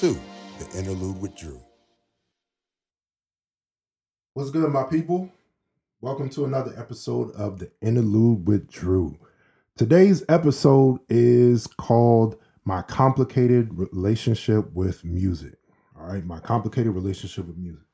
The 0.00 0.18
Interlude 0.74 1.22
with 1.22 1.34
Drew. 1.34 1.58
What's 4.34 4.50
good, 4.50 4.70
my 4.70 4.82
people? 4.82 5.30
Welcome 6.02 6.28
to 6.30 6.44
another 6.44 6.74
episode 6.76 7.30
of 7.30 7.58
The 7.58 7.70
Interlude 7.80 8.46
with 8.46 8.70
Drew. 8.70 9.18
Today's 9.78 10.22
episode 10.28 11.00
is 11.08 11.66
called 11.66 12.36
My 12.66 12.82
Complicated 12.82 13.70
Relationship 13.72 14.70
with 14.74 15.02
Music. 15.02 15.54
All 15.98 16.06
right, 16.06 16.26
my 16.26 16.40
complicated 16.40 16.92
relationship 16.92 17.46
with 17.46 17.56
music. 17.56 17.86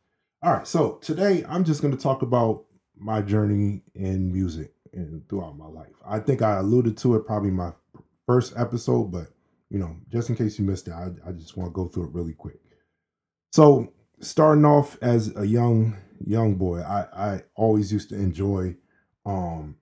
All 0.42 0.55
right, 0.55 0.66
so 0.66 0.94
today 1.02 1.44
I'm 1.48 1.62
just 1.62 1.82
going 1.82 1.96
to 1.96 2.02
talk 2.02 2.22
about 2.22 2.64
my 2.98 3.22
journey 3.22 3.82
in 3.94 4.32
music 4.32 4.72
and 4.92 5.22
throughout 5.28 5.56
my 5.56 5.69
life. 5.69 5.94
I 6.05 6.19
think 6.19 6.42
I 6.42 6.56
alluded 6.56 6.96
to 6.98 7.14
it 7.14 7.27
probably 7.28 7.52
my 7.52 7.70
first 8.27 8.55
episode, 8.56 9.12
but 9.12 9.28
you 9.72 9.78
know, 9.78 9.96
just 10.10 10.28
in 10.28 10.36
case 10.36 10.58
you 10.58 10.66
missed 10.66 10.86
it, 10.86 10.92
I, 10.92 11.08
I 11.26 11.32
just 11.32 11.56
want 11.56 11.70
to 11.70 11.72
go 11.72 11.88
through 11.88 12.04
it 12.04 12.12
really 12.12 12.34
quick. 12.34 12.60
So, 13.52 13.90
starting 14.20 14.66
off 14.66 14.98
as 15.00 15.34
a 15.34 15.46
young 15.46 15.96
young 16.26 16.56
boy, 16.56 16.80
I 16.82 17.06
I 17.16 17.42
always 17.54 17.90
used 17.90 18.10
to 18.10 18.16
enjoy, 18.16 18.77
um, 19.24 19.77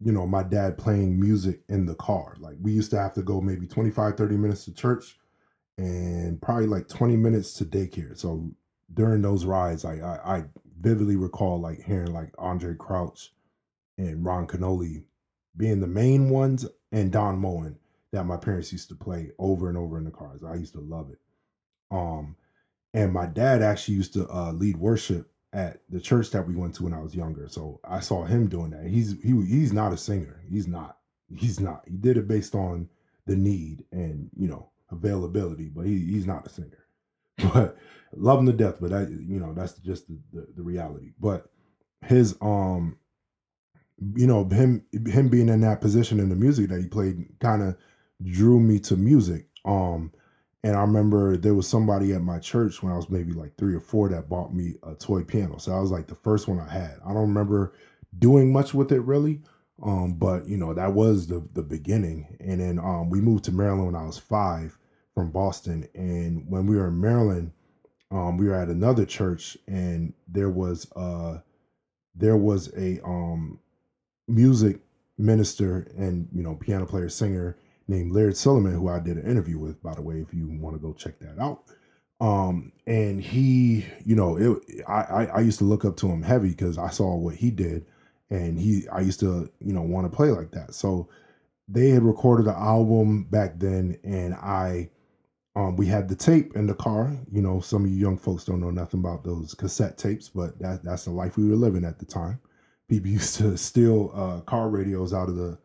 you 0.00 0.10
know, 0.10 0.26
my 0.26 0.42
dad 0.42 0.76
playing 0.76 1.20
music 1.20 1.60
in 1.68 1.86
the 1.86 1.94
car. 1.94 2.34
Like 2.40 2.56
we 2.60 2.72
used 2.72 2.90
to 2.90 2.98
have 2.98 3.14
to 3.14 3.22
go 3.22 3.40
maybe 3.40 3.68
25, 3.68 4.16
30 4.16 4.36
minutes 4.36 4.64
to 4.64 4.74
church 4.74 5.16
and 5.78 6.42
probably 6.42 6.66
like 6.66 6.88
20 6.88 7.16
minutes 7.16 7.54
to 7.54 7.64
daycare. 7.64 8.18
So 8.18 8.50
during 8.92 9.22
those 9.22 9.44
rides, 9.44 9.84
I 9.84 10.00
I, 10.00 10.44
vividly 10.80 11.14
recall 11.14 11.60
like 11.60 11.78
hearing 11.82 12.12
like 12.12 12.32
Andraé 12.36 12.76
Crouch 12.76 13.34
and 13.98 14.24
Ron 14.24 14.46
Kenoly 14.46 15.04
being 15.56 15.78
the 15.78 15.86
main 15.86 16.30
ones 16.30 16.66
and 16.90 17.12
Don 17.12 17.38
Moen 17.38 17.78
that 18.12 18.24
my 18.24 18.36
parents 18.36 18.72
used 18.72 18.88
to 18.88 18.94
play 18.94 19.30
over 19.38 19.68
and 19.68 19.78
over 19.78 19.98
in 19.98 20.04
the 20.04 20.10
cars. 20.10 20.42
I 20.44 20.54
used 20.54 20.74
to 20.74 20.80
love 20.80 21.10
it. 21.10 21.18
Um, 21.90 22.36
and 22.94 23.12
my 23.12 23.26
dad 23.26 23.62
actually 23.62 23.94
used 23.94 24.14
to 24.14 24.28
uh, 24.28 24.52
lead 24.52 24.76
worship 24.76 25.30
at 25.52 25.80
the 25.88 26.00
church 26.00 26.30
that 26.30 26.46
we 26.46 26.54
went 26.56 26.74
to 26.76 26.84
when 26.84 26.94
I 26.94 27.00
was 27.00 27.14
younger. 27.14 27.48
So 27.48 27.80
I 27.84 28.00
saw 28.00 28.24
him 28.24 28.48
doing 28.48 28.70
that. 28.70 28.86
He's 28.86 29.20
he 29.22 29.30
he's 29.46 29.72
not 29.72 29.92
a 29.92 29.96
singer. 29.96 30.42
He's 30.48 30.66
not. 30.66 30.98
He's 31.34 31.60
not. 31.60 31.82
He 31.86 31.96
did 31.96 32.16
it 32.16 32.28
based 32.28 32.54
on 32.54 32.88
the 33.26 33.36
need 33.36 33.84
and 33.92 34.30
you 34.36 34.48
know 34.48 34.70
availability, 34.90 35.68
but 35.68 35.86
he, 35.86 35.98
he's 35.98 36.26
not 36.26 36.46
a 36.46 36.50
singer. 36.50 36.86
But 37.54 37.76
love 38.14 38.40
him 38.40 38.46
to 38.46 38.52
death. 38.52 38.78
But 38.80 38.90
that 38.90 39.10
you 39.10 39.40
know 39.40 39.54
that's 39.54 39.74
just 39.74 40.08
the, 40.08 40.18
the, 40.32 40.46
the 40.56 40.62
reality. 40.62 41.12
But 41.18 41.46
his 42.04 42.36
um 42.40 42.98
you 44.14 44.26
know 44.26 44.44
him 44.48 44.84
him 45.06 45.28
being 45.28 45.48
in 45.48 45.60
that 45.60 45.80
position 45.80 46.20
in 46.20 46.28
the 46.28 46.36
music 46.36 46.68
that 46.68 46.80
he 46.80 46.86
played 46.86 47.26
kind 47.40 47.62
of 47.62 47.76
drew 48.22 48.60
me 48.60 48.78
to 48.80 48.96
music. 48.96 49.46
Um, 49.64 50.12
and 50.62 50.76
I 50.76 50.80
remember 50.82 51.36
there 51.36 51.54
was 51.54 51.66
somebody 51.66 52.12
at 52.12 52.22
my 52.22 52.38
church 52.38 52.82
when 52.82 52.92
I 52.92 52.96
was 52.96 53.08
maybe 53.08 53.32
like 53.32 53.56
three 53.56 53.74
or 53.74 53.80
four 53.80 54.08
that 54.10 54.28
bought 54.28 54.54
me 54.54 54.74
a 54.82 54.94
toy 54.94 55.22
piano. 55.22 55.58
So 55.58 55.72
I 55.72 55.80
was 55.80 55.90
like 55.90 56.06
the 56.06 56.14
first 56.14 56.48
one 56.48 56.60
I 56.60 56.70
had. 56.70 56.98
I 57.04 57.08
don't 57.08 57.28
remember 57.28 57.72
doing 58.18 58.52
much 58.52 58.74
with 58.74 58.92
it 58.92 59.00
really. 59.00 59.40
Um, 59.82 60.14
but 60.14 60.46
you 60.46 60.58
know, 60.58 60.74
that 60.74 60.92
was 60.92 61.26
the 61.26 61.46
the 61.54 61.62
beginning. 61.62 62.36
And 62.40 62.60
then 62.60 62.78
um 62.78 63.08
we 63.08 63.22
moved 63.22 63.44
to 63.44 63.52
Maryland 63.52 63.86
when 63.86 64.02
I 64.02 64.04
was 64.04 64.18
five 64.18 64.76
from 65.14 65.30
Boston. 65.30 65.88
And 65.94 66.44
when 66.50 66.66
we 66.66 66.76
were 66.76 66.88
in 66.88 67.00
Maryland, 67.00 67.52
um, 68.10 68.36
we 68.36 68.46
were 68.46 68.54
at 68.54 68.68
another 68.68 69.06
church 69.06 69.56
and 69.66 70.12
there 70.28 70.50
was 70.50 70.90
uh 70.94 71.38
there 72.14 72.36
was 72.36 72.70
a 72.76 73.00
um 73.02 73.58
music 74.28 74.80
minister 75.16 75.86
and 75.96 76.28
you 76.34 76.42
know 76.42 76.54
piano 76.54 76.84
player 76.84 77.08
singer 77.08 77.56
named 77.90 78.12
Laird 78.12 78.34
Silliman, 78.34 78.72
who 78.72 78.88
I 78.88 79.00
did 79.00 79.18
an 79.18 79.30
interview 79.30 79.58
with, 79.58 79.82
by 79.82 79.94
the 79.94 80.02
way, 80.02 80.16
if 80.16 80.32
you 80.32 80.48
want 80.48 80.76
to 80.76 80.80
go 80.80 80.94
check 80.94 81.18
that 81.18 81.38
out. 81.38 81.64
Um, 82.20 82.72
and 82.86 83.20
he, 83.20 83.86
you 84.04 84.14
know, 84.14 84.36
it, 84.36 84.84
I, 84.86 85.26
I 85.26 85.40
used 85.40 85.58
to 85.58 85.64
look 85.64 85.84
up 85.84 85.96
to 85.98 86.08
him 86.08 86.22
heavy 86.22 86.50
because 86.50 86.78
I 86.78 86.90
saw 86.90 87.16
what 87.16 87.34
he 87.34 87.50
did, 87.50 87.86
and 88.30 88.58
he, 88.58 88.86
I 88.88 89.00
used 89.00 89.20
to, 89.20 89.50
you 89.60 89.72
know, 89.72 89.82
want 89.82 90.10
to 90.10 90.14
play 90.14 90.30
like 90.30 90.50
that. 90.52 90.74
So 90.74 91.08
they 91.66 91.88
had 91.88 92.02
recorded 92.02 92.46
an 92.46 92.56
album 92.56 93.24
back 93.24 93.58
then, 93.58 93.98
and 94.04 94.34
I, 94.34 94.90
um, 95.56 95.76
we 95.76 95.86
had 95.86 96.08
the 96.08 96.14
tape 96.14 96.54
in 96.56 96.66
the 96.66 96.74
car. 96.74 97.16
You 97.32 97.42
know, 97.42 97.60
some 97.60 97.84
of 97.84 97.90
you 97.90 97.96
young 97.96 98.18
folks 98.18 98.44
don't 98.44 98.60
know 98.60 98.70
nothing 98.70 99.00
about 99.00 99.24
those 99.24 99.54
cassette 99.54 99.98
tapes, 99.98 100.28
but 100.28 100.58
that 100.60 100.84
that's 100.84 101.06
the 101.06 101.10
life 101.10 101.36
we 101.36 101.48
were 101.48 101.56
living 101.56 101.84
at 101.84 101.98
the 101.98 102.04
time. 102.04 102.38
People 102.88 103.10
used 103.10 103.36
to 103.36 103.56
steal 103.56 104.12
uh, 104.14 104.40
car 104.42 104.68
radios 104.68 105.14
out 105.14 105.28
of 105.28 105.36
the 105.36 105.58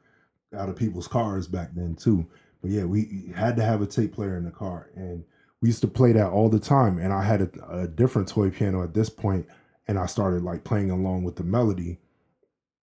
out 0.55 0.69
of 0.69 0.75
people's 0.75 1.07
cars 1.07 1.47
back 1.47 1.69
then 1.75 1.95
too. 1.95 2.25
But 2.61 2.71
yeah, 2.71 2.85
we 2.85 3.31
had 3.35 3.55
to 3.57 3.63
have 3.63 3.81
a 3.81 3.85
tape 3.85 4.13
player 4.13 4.37
in 4.37 4.45
the 4.45 4.51
car, 4.51 4.89
and 4.95 5.23
we 5.61 5.69
used 5.69 5.81
to 5.81 5.87
play 5.87 6.11
that 6.13 6.29
all 6.29 6.49
the 6.49 6.59
time. 6.59 6.97
And 6.97 7.13
I 7.13 7.23
had 7.23 7.41
a, 7.41 7.81
a 7.81 7.87
different 7.87 8.27
toy 8.27 8.49
piano 8.49 8.83
at 8.83 8.93
this 8.93 9.09
point, 9.09 9.47
and 9.87 9.99
I 9.99 10.05
started 10.07 10.43
like 10.43 10.63
playing 10.63 10.91
along 10.91 11.23
with 11.23 11.35
the 11.35 11.43
melody, 11.43 11.99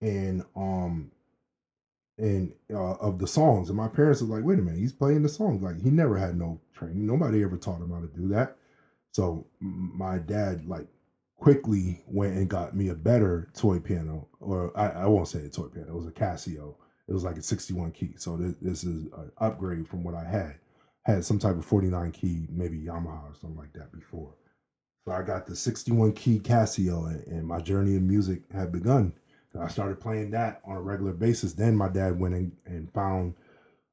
and 0.00 0.44
um, 0.56 1.10
and 2.18 2.52
uh, 2.72 2.94
of 2.94 3.18
the 3.18 3.26
songs. 3.26 3.68
And 3.68 3.76
my 3.76 3.88
parents 3.88 4.22
were 4.22 4.36
like, 4.36 4.44
"Wait 4.46 4.58
a 4.58 4.62
minute, 4.62 4.80
he's 4.80 4.92
playing 4.92 5.22
the 5.22 5.28
songs." 5.28 5.62
Like 5.62 5.80
he 5.82 5.90
never 5.90 6.16
had 6.16 6.38
no 6.38 6.60
training. 6.74 7.06
Nobody 7.06 7.42
ever 7.42 7.56
taught 7.56 7.80
him 7.80 7.90
how 7.90 8.00
to 8.00 8.06
do 8.08 8.28
that. 8.28 8.56
So 9.12 9.46
my 9.60 10.18
dad 10.18 10.66
like 10.66 10.86
quickly 11.36 12.02
went 12.06 12.34
and 12.36 12.48
got 12.48 12.76
me 12.76 12.88
a 12.88 12.94
better 12.94 13.50
toy 13.54 13.80
piano, 13.80 14.28
or 14.40 14.72
I, 14.78 14.90
I 14.90 15.06
won't 15.06 15.28
say 15.28 15.44
a 15.44 15.48
toy 15.48 15.66
piano. 15.66 15.88
It 15.90 15.96
was 15.96 16.06
a 16.06 16.12
Casio 16.12 16.76
it 17.12 17.14
was 17.14 17.24
like 17.24 17.36
a 17.36 17.42
61 17.42 17.92
key. 17.92 18.14
So 18.16 18.38
this, 18.38 18.54
this 18.62 18.84
is 18.84 19.04
an 19.12 19.30
upgrade 19.36 19.86
from 19.86 20.02
what 20.02 20.14
I 20.14 20.24
had. 20.24 20.54
Had 21.02 21.22
some 21.22 21.38
type 21.38 21.58
of 21.58 21.64
49 21.66 22.10
key, 22.10 22.46
maybe 22.48 22.78
Yamaha 22.78 23.24
or 23.24 23.34
something 23.38 23.58
like 23.58 23.74
that 23.74 23.92
before. 23.92 24.32
So 25.04 25.12
I 25.12 25.20
got 25.20 25.46
the 25.46 25.54
61 25.54 26.14
key 26.14 26.40
Casio, 26.40 27.08
and, 27.08 27.26
and 27.26 27.46
my 27.46 27.60
journey 27.60 27.96
in 27.96 28.08
music 28.08 28.40
had 28.50 28.72
begun. 28.72 29.12
I 29.60 29.68
started 29.68 30.00
playing 30.00 30.30
that 30.30 30.62
on 30.64 30.76
a 30.76 30.80
regular 30.80 31.12
basis. 31.12 31.52
Then 31.52 31.76
my 31.76 31.90
dad 31.90 32.18
went 32.18 32.34
in 32.34 32.52
and 32.64 32.90
found 32.94 33.34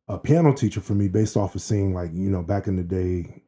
a 0.08 0.18
piano 0.18 0.54
teacher 0.54 0.80
for 0.80 0.94
me 0.94 1.10
based 1.10 1.36
off 1.36 1.56
of 1.56 1.62
seeing 1.62 1.94
like 1.94 2.12
you 2.14 2.30
know 2.30 2.42
back 2.42 2.68
in 2.68 2.78
the 2.78 2.84
day 2.84 3.44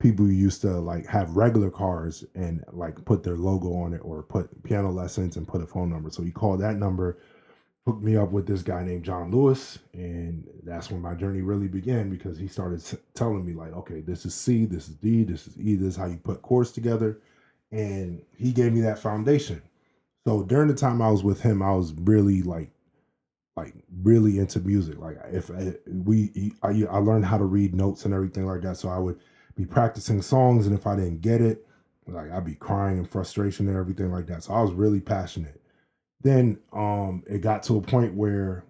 people 0.00 0.28
used 0.28 0.60
to 0.62 0.70
like 0.80 1.06
have 1.06 1.36
regular 1.36 1.70
cars 1.70 2.24
and 2.34 2.64
like 2.72 3.02
put 3.04 3.22
their 3.22 3.36
logo 3.36 3.72
on 3.74 3.94
it 3.94 4.00
or 4.00 4.24
put 4.24 4.60
piano 4.64 4.90
lessons 4.90 5.36
and 5.36 5.46
put 5.46 5.62
a 5.62 5.66
phone 5.66 5.88
number 5.88 6.10
so 6.10 6.22
he 6.22 6.32
called 6.32 6.60
that 6.60 6.76
number 6.76 7.18
hooked 7.86 8.02
me 8.02 8.16
up 8.16 8.30
with 8.30 8.46
this 8.46 8.62
guy 8.62 8.84
named 8.84 9.04
John 9.04 9.30
Lewis, 9.30 9.78
and 9.92 10.46
that's 10.62 10.90
when 10.90 11.02
my 11.02 11.14
journey 11.14 11.40
really 11.40 11.66
began 11.66 12.08
because 12.10 12.38
he 12.38 12.46
started 12.46 12.82
telling 13.14 13.44
me 13.44 13.54
like, 13.54 13.72
okay, 13.72 14.00
this 14.00 14.24
is 14.24 14.34
C, 14.34 14.66
this 14.66 14.88
is 14.88 14.94
D, 14.94 15.24
this 15.24 15.48
is 15.48 15.58
E, 15.58 15.74
this 15.74 15.88
is 15.88 15.96
how 15.96 16.06
you 16.06 16.16
put 16.16 16.42
chords 16.42 16.70
together, 16.70 17.18
and 17.72 18.22
he 18.36 18.52
gave 18.52 18.72
me 18.72 18.80
that 18.82 19.00
foundation. 19.00 19.60
So 20.24 20.44
during 20.44 20.68
the 20.68 20.74
time 20.74 21.02
I 21.02 21.10
was 21.10 21.24
with 21.24 21.40
him, 21.40 21.60
I 21.60 21.74
was 21.74 21.92
really 21.92 22.42
like, 22.42 22.70
like 23.56 23.74
really 24.02 24.38
into 24.38 24.60
music. 24.60 24.98
Like 24.98 25.18
if 25.32 25.50
I, 25.50 25.74
we, 25.86 26.52
I, 26.62 26.68
I 26.68 26.98
learned 26.98 27.24
how 27.24 27.38
to 27.38 27.44
read 27.44 27.74
notes 27.74 28.04
and 28.04 28.14
everything 28.14 28.46
like 28.46 28.62
that, 28.62 28.76
so 28.76 28.90
I 28.90 28.98
would 28.98 29.18
be 29.56 29.66
practicing 29.66 30.22
songs, 30.22 30.68
and 30.68 30.78
if 30.78 30.86
I 30.86 30.94
didn't 30.94 31.20
get 31.20 31.40
it, 31.40 31.66
like 32.06 32.30
I'd 32.30 32.44
be 32.44 32.54
crying 32.54 32.98
in 32.98 33.04
frustration 33.06 33.66
and 33.66 33.76
everything 33.76 34.12
like 34.12 34.26
that. 34.26 34.44
So 34.44 34.54
I 34.54 34.62
was 34.62 34.72
really 34.72 35.00
passionate 35.00 35.61
then 36.22 36.58
um 36.72 37.22
it 37.26 37.38
got 37.40 37.62
to 37.64 37.76
a 37.76 37.82
point 37.82 38.14
where 38.14 38.64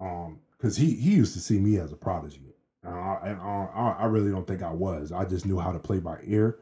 um 0.00 0.38
because 0.56 0.76
he 0.76 0.94
he 0.94 1.12
used 1.12 1.34
to 1.34 1.40
see 1.40 1.58
me 1.58 1.78
as 1.78 1.92
a 1.92 1.96
prodigy. 1.96 2.42
And 2.82 2.94
I, 3.40 3.96
I 3.98 4.04
really 4.06 4.30
don't 4.30 4.46
think 4.46 4.62
I 4.62 4.70
was. 4.70 5.12
I 5.12 5.24
just 5.24 5.44
knew 5.44 5.58
how 5.58 5.72
to 5.72 5.78
play 5.78 5.98
by 5.98 6.18
ear 6.24 6.58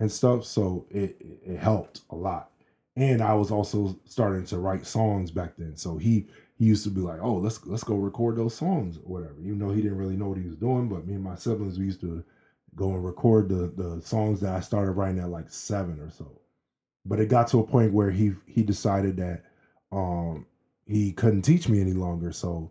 and 0.00 0.10
stuff 0.10 0.44
so 0.44 0.86
it 0.90 1.16
it 1.20 1.58
helped 1.58 2.02
a 2.10 2.16
lot. 2.16 2.50
And 2.96 3.22
I 3.22 3.34
was 3.34 3.50
also 3.50 3.98
starting 4.04 4.44
to 4.46 4.58
write 4.58 4.86
songs 4.86 5.30
back 5.30 5.54
then 5.56 5.76
so 5.76 5.96
he 5.96 6.26
he 6.56 6.64
used 6.66 6.84
to 6.84 6.90
be 6.90 7.00
like 7.00 7.20
oh 7.22 7.34
let's 7.34 7.64
let's 7.66 7.84
go 7.84 7.96
record 7.96 8.36
those 8.36 8.54
songs 8.54 8.98
or 8.98 9.20
whatever. 9.20 9.40
Even 9.40 9.58
though 9.58 9.72
he 9.72 9.82
didn't 9.82 9.98
really 9.98 10.16
know 10.16 10.28
what 10.28 10.38
he 10.38 10.46
was 10.46 10.56
doing 10.56 10.88
but 10.88 11.06
me 11.06 11.14
and 11.14 11.24
my 11.24 11.36
siblings 11.36 11.78
we 11.78 11.86
used 11.86 12.00
to 12.00 12.24
go 12.74 12.90
and 12.90 13.04
record 13.04 13.48
the 13.48 13.72
the 13.76 14.00
songs 14.02 14.40
that 14.40 14.54
I 14.54 14.60
started 14.60 14.92
writing 14.92 15.20
at 15.20 15.28
like 15.28 15.50
seven 15.50 16.00
or 16.00 16.10
so. 16.10 16.40
But 17.06 17.20
it 17.20 17.28
got 17.28 17.48
to 17.48 17.60
a 17.60 17.66
point 17.66 17.92
where 17.92 18.10
he 18.10 18.32
he 18.46 18.62
decided 18.62 19.16
that 19.18 19.44
um, 19.94 20.46
he 20.86 21.12
couldn't 21.12 21.42
teach 21.42 21.68
me 21.68 21.80
any 21.80 21.92
longer. 21.92 22.32
So 22.32 22.70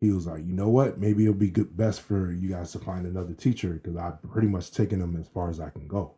he 0.00 0.10
was 0.10 0.26
like, 0.26 0.44
you 0.44 0.52
know 0.52 0.68
what? 0.68 0.98
Maybe 0.98 1.24
it'll 1.24 1.34
be 1.34 1.50
good, 1.50 1.76
best 1.76 2.02
for 2.02 2.32
you 2.32 2.50
guys 2.50 2.72
to 2.72 2.78
find 2.78 3.06
another 3.06 3.32
teacher 3.32 3.80
because 3.82 3.96
I've 3.96 4.20
pretty 4.30 4.48
much 4.48 4.72
taken 4.72 4.98
them 4.98 5.16
as 5.16 5.28
far 5.28 5.48
as 5.48 5.60
I 5.60 5.70
can 5.70 5.86
go. 5.86 6.14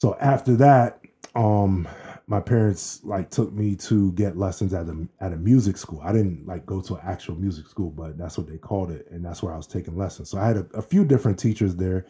So 0.00 0.16
after 0.20 0.56
that, 0.56 1.00
um, 1.36 1.86
my 2.26 2.40
parents 2.40 3.00
like 3.04 3.30
took 3.30 3.52
me 3.52 3.76
to 3.76 4.10
get 4.12 4.36
lessons 4.36 4.74
at 4.74 4.86
a 4.86 5.08
at 5.20 5.32
a 5.32 5.36
music 5.36 5.76
school. 5.76 6.00
I 6.02 6.12
didn't 6.12 6.46
like 6.46 6.66
go 6.66 6.80
to 6.80 6.94
an 6.94 7.00
actual 7.04 7.36
music 7.36 7.68
school, 7.68 7.90
but 7.90 8.18
that's 8.18 8.36
what 8.36 8.48
they 8.48 8.58
called 8.58 8.90
it, 8.90 9.06
and 9.10 9.24
that's 9.24 9.42
where 9.42 9.54
I 9.54 9.56
was 9.56 9.66
taking 9.68 9.96
lessons. 9.96 10.30
So 10.30 10.38
I 10.38 10.46
had 10.46 10.56
a, 10.56 10.66
a 10.74 10.82
few 10.82 11.04
different 11.04 11.38
teachers 11.38 11.76
there. 11.76 12.06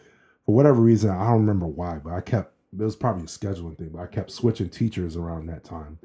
For 0.46 0.54
whatever 0.54 0.80
reason, 0.80 1.10
I 1.10 1.24
don't 1.30 1.40
remember 1.40 1.66
why, 1.66 1.98
but 1.98 2.14
I 2.14 2.20
kept 2.20 2.54
it 2.72 2.82
was 2.82 2.96
probably 2.96 3.24
a 3.24 3.26
scheduling 3.26 3.76
thing, 3.76 3.90
but 3.92 4.00
I 4.00 4.06
kept 4.06 4.30
switching 4.30 4.70
teachers 4.70 5.16
around 5.16 5.46
that 5.46 5.62
time 5.62 5.98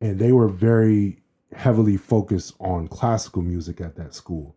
and 0.00 0.18
they 0.18 0.32
were 0.32 0.48
very 0.48 1.22
heavily 1.54 1.96
focused 1.96 2.54
on 2.60 2.88
classical 2.88 3.42
music 3.42 3.80
at 3.80 3.96
that 3.96 4.14
school. 4.14 4.54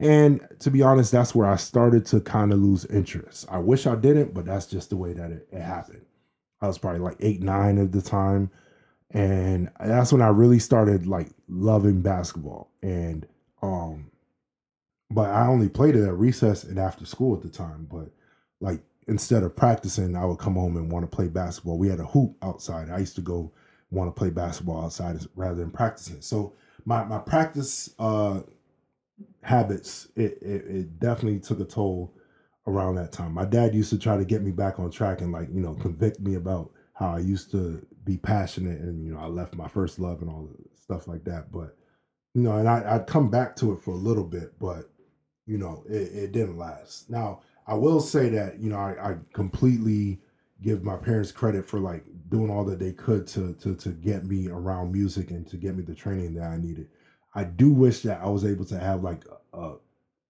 And 0.00 0.46
to 0.60 0.70
be 0.70 0.82
honest, 0.82 1.12
that's 1.12 1.34
where 1.34 1.46
I 1.46 1.56
started 1.56 2.04
to 2.06 2.20
kind 2.20 2.52
of 2.52 2.58
lose 2.58 2.84
interest. 2.86 3.46
I 3.48 3.58
wish 3.58 3.86
I 3.86 3.94
didn't, 3.94 4.34
but 4.34 4.46
that's 4.46 4.66
just 4.66 4.90
the 4.90 4.96
way 4.96 5.12
that 5.12 5.30
it, 5.30 5.48
it 5.52 5.60
happened. 5.60 6.04
I 6.60 6.66
was 6.66 6.78
probably 6.78 7.00
like 7.00 7.16
eight, 7.20 7.40
nine 7.40 7.78
at 7.78 7.92
the 7.92 8.02
time. 8.02 8.50
And 9.10 9.70
that's 9.78 10.12
when 10.12 10.22
I 10.22 10.28
really 10.28 10.58
started 10.58 11.06
like 11.06 11.28
loving 11.48 12.00
basketball. 12.02 12.70
And 12.82 13.26
um 13.62 14.10
but 15.10 15.28
I 15.28 15.46
only 15.46 15.68
played 15.68 15.94
it 15.94 16.06
at 16.06 16.18
recess 16.18 16.64
and 16.64 16.78
after 16.78 17.04
school 17.04 17.36
at 17.36 17.42
the 17.42 17.50
time. 17.50 17.86
But 17.90 18.10
like 18.60 18.80
instead 19.06 19.42
of 19.42 19.54
practicing, 19.54 20.16
I 20.16 20.24
would 20.24 20.38
come 20.38 20.54
home 20.54 20.76
and 20.76 20.90
want 20.90 21.08
to 21.08 21.14
play 21.14 21.28
basketball. 21.28 21.78
We 21.78 21.88
had 21.88 22.00
a 22.00 22.06
hoop 22.06 22.36
outside. 22.42 22.90
I 22.90 22.98
used 22.98 23.16
to 23.16 23.20
go 23.20 23.52
want 23.92 24.14
to 24.14 24.18
play 24.18 24.30
basketball 24.30 24.84
outside 24.84 25.18
rather 25.36 25.54
than 25.54 25.70
practicing. 25.70 26.20
So 26.20 26.54
my 26.84 27.04
my 27.04 27.18
practice 27.18 27.94
uh 27.98 28.40
habits 29.42 30.08
it, 30.16 30.38
it, 30.40 30.64
it 30.66 30.98
definitely 30.98 31.38
took 31.38 31.60
a 31.60 31.64
toll 31.64 32.14
around 32.66 32.94
that 32.94 33.12
time. 33.12 33.32
My 33.32 33.44
dad 33.44 33.74
used 33.74 33.90
to 33.90 33.98
try 33.98 34.16
to 34.16 34.24
get 34.24 34.42
me 34.42 34.52
back 34.52 34.78
on 34.78 34.90
track 34.90 35.20
and 35.20 35.32
like, 35.32 35.48
you 35.52 35.60
know, 35.60 35.74
convict 35.74 36.20
me 36.20 36.34
about 36.34 36.70
how 36.94 37.14
I 37.14 37.18
used 37.18 37.50
to 37.52 37.84
be 38.04 38.16
passionate 38.16 38.80
and 38.80 39.04
you 39.04 39.12
know, 39.12 39.20
I 39.20 39.26
left 39.26 39.54
my 39.54 39.68
first 39.68 39.98
love 39.98 40.22
and 40.22 40.30
all 40.30 40.48
the 40.48 40.80
stuff 40.80 41.08
like 41.08 41.24
that. 41.24 41.52
But 41.52 41.76
you 42.34 42.42
know, 42.42 42.56
and 42.56 42.68
I, 42.68 42.84
I'd 42.94 43.06
come 43.06 43.30
back 43.30 43.56
to 43.56 43.72
it 43.72 43.82
for 43.82 43.92
a 43.92 43.96
little 43.96 44.24
bit, 44.24 44.58
but 44.58 44.90
you 45.46 45.58
know, 45.58 45.84
it, 45.88 46.12
it 46.14 46.32
didn't 46.32 46.56
last. 46.56 47.10
Now, 47.10 47.42
I 47.66 47.74
will 47.74 48.00
say 48.00 48.28
that, 48.30 48.58
you 48.60 48.70
know, 48.70 48.76
I, 48.78 49.12
I 49.12 49.16
completely 49.32 50.20
give 50.62 50.84
my 50.84 50.96
parents 50.96 51.32
credit 51.32 51.66
for 51.66 51.80
like 51.80 52.04
doing 52.32 52.50
all 52.50 52.64
that 52.64 52.80
they 52.80 52.92
could 52.92 53.26
to 53.28 53.52
to 53.54 53.76
to 53.76 53.90
get 53.90 54.24
me 54.24 54.48
around 54.48 54.90
music 54.90 55.30
and 55.30 55.46
to 55.46 55.56
get 55.56 55.76
me 55.76 55.82
the 55.82 55.94
training 55.94 56.34
that 56.34 56.48
I 56.48 56.56
needed. 56.56 56.88
I 57.34 57.44
do 57.44 57.70
wish 57.70 58.00
that 58.02 58.20
I 58.22 58.28
was 58.28 58.44
able 58.44 58.64
to 58.64 58.78
have 58.78 59.04
like 59.04 59.24
uh 59.54 59.74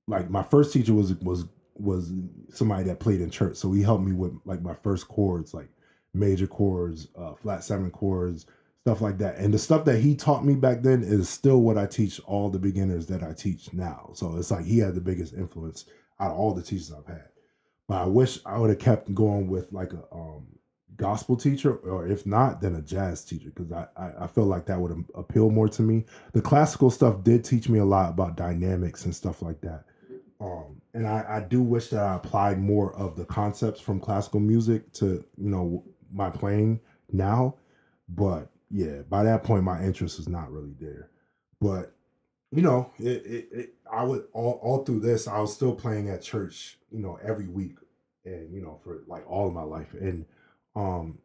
like 0.09 0.29
my 0.29 0.43
first 0.43 0.73
teacher 0.73 0.93
was 0.93 1.15
was 1.21 1.47
was 1.77 2.13
somebody 2.51 2.85
that 2.85 3.01
played 3.01 3.21
in 3.21 3.31
church, 3.31 3.57
so 3.57 3.73
he 3.73 3.83
helped 3.83 4.05
me 4.05 4.13
with 4.13 4.33
like 4.45 4.61
my 4.63 4.75
first 4.75 5.09
chords, 5.09 5.55
like 5.55 5.69
major 6.13 6.47
chords, 6.47 7.09
uh, 7.17 7.35
flat 7.35 7.65
seven 7.65 7.91
chords, 7.91 8.47
stuff 8.83 9.01
like 9.01 9.19
that. 9.19 9.37
And 9.37 9.55
the 9.55 9.59
stuff 9.59 9.85
that 9.85 10.01
he 10.01 10.17
taught 10.17 10.45
me 10.45 10.55
back 10.57 10.83
then 10.83 11.03
is 11.05 11.29
still 11.29 11.63
what 11.63 11.79
I 11.79 11.87
teach 11.87 12.21
all 12.27 12.51
the 12.51 12.59
beginners 12.59 13.07
that 13.07 13.23
I 13.23 13.33
teach 13.33 13.73
now. 13.73 14.11
So 14.15 14.37
it's 14.37 14.51
like 14.51 14.65
he 14.65 14.79
had 14.79 14.97
the 14.97 15.01
biggest 15.01 15.35
influence 15.35 15.87
out 16.21 16.33
of 16.33 16.37
all 16.37 16.53
the 16.53 16.63
teachers 16.63 16.93
I've 16.93 17.07
had. 17.07 17.29
But 17.89 18.03
I 18.03 18.07
wish 18.07 18.41
I 18.45 18.59
would 18.59 18.71
have 18.71 18.79
kept 18.81 19.15
going 19.15 19.49
with 19.49 19.73
like 19.73 19.93
a 19.93 20.03
um, 20.13 20.47
gospel 21.03 21.37
teacher, 21.37 21.75
or 21.77 22.07
if 22.07 22.25
not, 22.27 22.61
then 22.61 22.77
a 22.77 22.83
jazz 22.83 23.25
teacher, 23.25 23.51
because 23.55 23.73
I, 23.73 23.87
I, 23.97 24.25
I 24.25 24.27
feel 24.27 24.45
like 24.45 24.67
that 24.67 24.81
would 24.81 25.05
appeal 25.15 25.51
more 25.51 25.69
to 25.69 25.83
me. 25.83 26.05
The 26.33 26.41
classical 26.41 26.91
stuff 26.91 27.25
did 27.25 27.45
teach 27.45 27.69
me 27.69 27.81
a 27.81 27.85
lot 27.85 28.11
about 28.11 28.37
dynamics 28.37 29.05
and 29.05 29.15
stuff 29.15 29.43
like 29.43 29.61
that. 29.63 29.85
Um, 30.41 30.81
and 30.95 31.07
I, 31.07 31.25
I 31.29 31.41
do 31.41 31.63
wish 31.63 31.89
that 31.89 32.01
I 32.01 32.17
applied 32.17 32.61
more 32.61 32.95
of 32.97 33.17
the 33.17 33.25
concepts 33.25 33.81
from 33.81 34.01
classical 34.01 34.41
music 34.41 34.93
to 34.95 35.25
you 35.37 35.51
know 35.51 35.85
my 36.13 36.31
playing 36.31 36.81
now. 37.13 37.57
But 38.09 38.51
yeah, 38.71 39.03
by 39.09 39.25
that 39.25 39.45
point, 39.45 39.65
my 39.65 39.83
interest 39.83 40.19
is 40.19 40.29
not 40.29 40.51
really 40.51 40.75
there. 40.81 41.11
But 41.61 41.95
you 42.51 42.63
know, 42.63 42.93
it, 42.99 43.25
it, 43.27 43.49
it 43.53 43.75
I 43.91 44.03
would 44.03 44.25
all, 44.33 44.61
all 44.63 44.85
through 44.85 45.01
this, 45.01 45.29
I 45.29 45.41
was 45.41 45.53
still 45.55 45.75
playing 45.75 46.11
at 46.11 46.23
church, 46.23 46.79
you 46.91 47.01
know, 47.01 47.19
every 47.23 47.49
week, 47.49 47.77
and 48.25 48.53
you 48.53 48.63
know, 48.63 48.81
for 48.83 49.03
like 49.07 49.29
all 49.31 49.47
of 49.47 49.55
my 49.55 49.63
life, 49.63 49.95
and 49.95 50.27
um, 50.75 51.19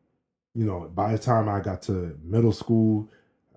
you 0.54 0.66
know, 0.66 0.92
by 0.94 1.12
the 1.12 1.18
time 1.18 1.48
I 1.48 1.60
got 1.60 1.82
to 1.84 2.18
middle 2.24 2.52
school, 2.52 3.10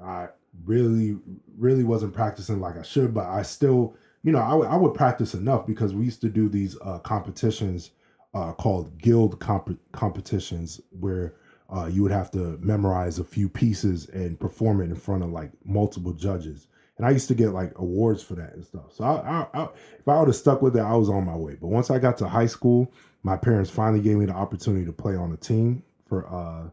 I 0.03 0.29
really, 0.65 1.17
really 1.57 1.85
wasn't 1.85 2.15
practicing 2.15 2.61
like 2.61 2.77
I 2.77 2.83
should, 2.83 3.15
but 3.15 3.27
I 3.27 3.43
still, 3.43 3.95
you 4.23 4.33
know, 4.33 4.41
I, 4.41 4.51
w- 4.51 4.69
I 4.69 4.77
would 4.77 4.95
practice 4.95 5.35
enough 5.35 5.67
because 5.67 5.95
we 5.95 6.05
used 6.05 6.21
to 6.23 6.29
do 6.29 6.49
these 6.49 6.77
uh, 6.83 6.99
competitions 6.99 7.93
uh, 8.35 8.53
called 8.53 8.99
guild 8.99 9.41
comp- 9.41 9.79
competitions 9.93 10.81
where 10.99 11.35
uh, 11.75 11.87
you 11.87 12.03
would 12.03 12.13
have 12.13 12.31
to 12.33 12.59
memorize 12.61 13.19
a 13.19 13.25
few 13.25 13.49
pieces 13.49 14.09
and 14.09 14.39
perform 14.39 14.81
it 14.81 14.85
in 14.85 14.97
front 14.97 15.23
of 15.23 15.31
like 15.31 15.51
multiple 15.65 16.13
judges. 16.13 16.67
And 17.01 17.07
I 17.07 17.13
used 17.13 17.29
to 17.29 17.35
get 17.35 17.55
like 17.55 17.73
awards 17.79 18.23
for 18.23 18.35
that 18.35 18.53
and 18.53 18.63
stuff. 18.63 18.93
So 18.93 19.05
I, 19.05 19.47
I, 19.55 19.63
I, 19.63 19.69
if 19.99 20.07
I 20.07 20.19
would 20.19 20.29
have 20.29 20.37
stuck 20.37 20.61
with 20.61 20.77
it, 20.77 20.83
I 20.83 20.93
was 20.93 21.09
on 21.09 21.25
my 21.25 21.35
way. 21.35 21.57
But 21.59 21.69
once 21.69 21.91
I 21.91 21.99
got 21.99 22.19
to 22.19 22.29
high 22.29 22.45
school, 22.45 22.93
my 23.23 23.39
parents 23.39 23.71
finally 23.71 24.03
gave 24.03 24.19
me 24.19 24.27
the 24.27 24.35
opportunity 24.35 24.85
to 24.85 24.93
play 24.93 25.17
on 25.17 25.33
a 25.33 25.37
team 25.39 25.83
for 26.07 26.29
uh 26.29 26.69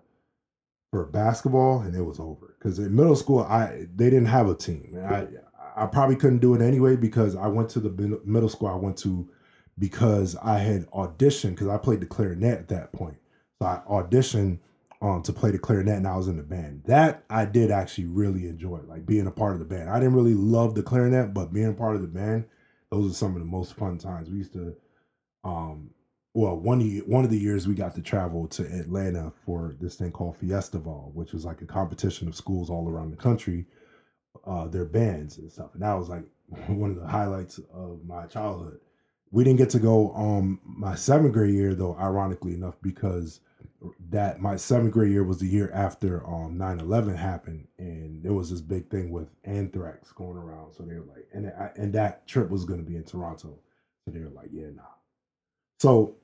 for 0.92 1.06
basketball, 1.06 1.80
and 1.80 1.96
it 1.96 2.02
was 2.02 2.20
over. 2.20 2.58
Because 2.60 2.78
in 2.78 2.94
middle 2.94 3.16
school, 3.16 3.40
I 3.44 3.88
they 3.96 4.10
didn't 4.10 4.26
have 4.26 4.50
a 4.50 4.56
team. 4.56 5.02
I 5.02 5.28
I 5.78 5.86
probably 5.86 6.18
couldn't 6.18 6.40
do 6.40 6.56
it 6.56 6.62
anyway 6.62 6.98
because 6.98 7.38
I 7.38 7.48
went 7.48 7.70
to 7.70 7.80
the 7.80 8.20
middle 8.26 8.50
school 8.50 8.68
I 8.68 8.76
went 8.76 8.98
to 8.98 9.30
because 9.80 10.36
I 10.44 10.58
had 10.60 10.92
auditioned 10.92 11.52
because 11.52 11.70
I 11.70 11.78
played 11.78 12.02
the 12.02 12.06
clarinet 12.06 12.60
at 12.60 12.68
that 12.68 12.92
point. 12.92 13.16
So 13.62 13.66
I 13.66 13.82
auditioned 13.90 14.60
um, 15.02 15.22
to 15.24 15.34
play 15.34 15.52
the 15.52 15.60
clarinet 15.60 15.96
and 15.98 16.08
I 16.08 16.18
was 16.18 16.28
in 16.28 16.38
the 16.38 16.44
band. 16.44 16.84
That 16.86 17.24
I 17.30 17.46
did 17.46 17.72
actually 17.72 18.06
really 18.06 18.48
enjoy, 18.48 18.80
like 18.88 19.06
being 19.06 19.28
a 19.28 19.32
part 19.32 19.54
of 19.54 19.60
the 19.60 19.66
band. 19.66 19.90
I 19.90 20.00
didn't 20.00 20.16
really 20.16 20.34
love 20.34 20.76
the 20.76 20.84
clarinet, 20.84 21.34
but 21.34 21.54
being 21.54 21.76
part 21.76 21.96
of 21.96 22.02
the 22.02 22.08
band, 22.08 22.46
those 22.90 23.12
are 23.12 23.16
some 23.16 23.34
of 23.34 23.40
the 23.40 23.46
most 23.46 23.76
fun 23.76 23.98
times. 23.98 24.30
We 24.30 24.38
used 24.38 24.54
to, 24.54 24.76
um, 25.44 25.92
well, 26.34 26.56
one 26.56 26.82
year, 26.82 27.04
one 27.06 27.24
of 27.24 27.30
the 27.30 27.38
years 27.38 27.68
we 27.68 27.76
got 27.76 27.96
to 27.96 28.02
travel 28.02 28.48
to 28.50 28.64
Atlanta 28.64 29.32
for 29.46 29.76
this 29.80 29.96
thing 29.96 30.12
called 30.12 30.40
Fiestival, 30.40 31.14
which 31.14 31.34
was 31.34 31.46
like 31.46 31.62
a 31.62 31.66
competition 31.66 32.28
of 32.28 32.36
schools 32.36 32.70
all 32.70 32.90
around 32.90 33.12
the 33.12 33.18
country, 33.18 33.66
uh, 34.46 34.68
their 34.68 34.86
bands 34.86 35.38
and 35.38 35.52
stuff. 35.52 35.74
And 35.74 35.84
that 35.84 35.94
was 35.94 36.10
like 36.10 36.24
one 36.68 36.90
of 36.90 37.00
the 37.00 37.08
highlights 37.08 37.60
of 37.74 38.04
my 38.06 38.26
childhood. 38.26 38.80
We 39.30 39.44
didn't 39.44 39.58
get 39.58 39.70
to 39.72 39.80
go 39.80 40.14
um 40.16 40.62
my 40.64 40.96
seventh 40.96 41.34
grade 41.34 41.54
year 41.54 41.76
though, 41.76 41.98
ironically 41.98 42.54
enough, 42.54 42.76
because 42.82 43.42
that 44.10 44.42
my 44.42 44.56
seventh 44.56 44.92
grade 44.94 45.12
year 45.12 45.24
was 45.24 45.40
the 45.40 45.48
year 45.48 45.72
after 45.74 46.26
um 46.28 46.58
9-11 46.58 47.16
happened 47.16 47.68
and 47.78 48.24
there 48.24 48.34
was 48.34 48.50
this 48.50 48.62
big 48.62 48.90
thing 48.90 49.12
with 49.12 49.30
anthrax 49.44 50.12
going 50.12 50.38
around. 50.38 50.74
So 50.74 50.84
they 50.84 50.96
were 50.96 51.06
like 51.06 51.28
and 51.34 51.48
I, 51.48 51.72
and 51.76 51.94
that 51.94 52.28
trip 52.28 52.50
was 52.50 52.66
going 52.66 52.84
to 52.84 52.90
be 52.90 52.96
in 52.98 53.04
toronto. 53.04 53.60
So 54.06 54.12
they 54.12 54.20
were 54.20 54.30
like 54.30 54.50
yeah 54.52 54.68
nah. 54.76 54.84
So 55.80 56.16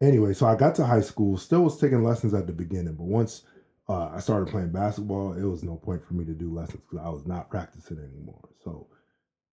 anyway 0.00 0.32
so 0.32 0.46
i 0.46 0.54
got 0.54 0.74
to 0.74 0.84
high 0.84 1.00
school 1.00 1.36
still 1.36 1.62
was 1.62 1.78
taking 1.78 2.02
lessons 2.02 2.32
at 2.32 2.46
the 2.46 2.52
beginning 2.52 2.94
but 2.94 3.04
once 3.04 3.42
uh, 3.88 4.08
i 4.14 4.18
started 4.18 4.48
playing 4.48 4.70
basketball 4.70 5.34
it 5.34 5.42
was 5.42 5.62
no 5.62 5.76
point 5.76 6.02
for 6.04 6.14
me 6.14 6.24
to 6.24 6.32
do 6.32 6.52
lessons 6.52 6.82
because 6.88 7.04
i 7.04 7.08
was 7.08 7.26
not 7.26 7.50
practicing 7.50 7.98
anymore. 7.98 8.48
So 8.64 8.86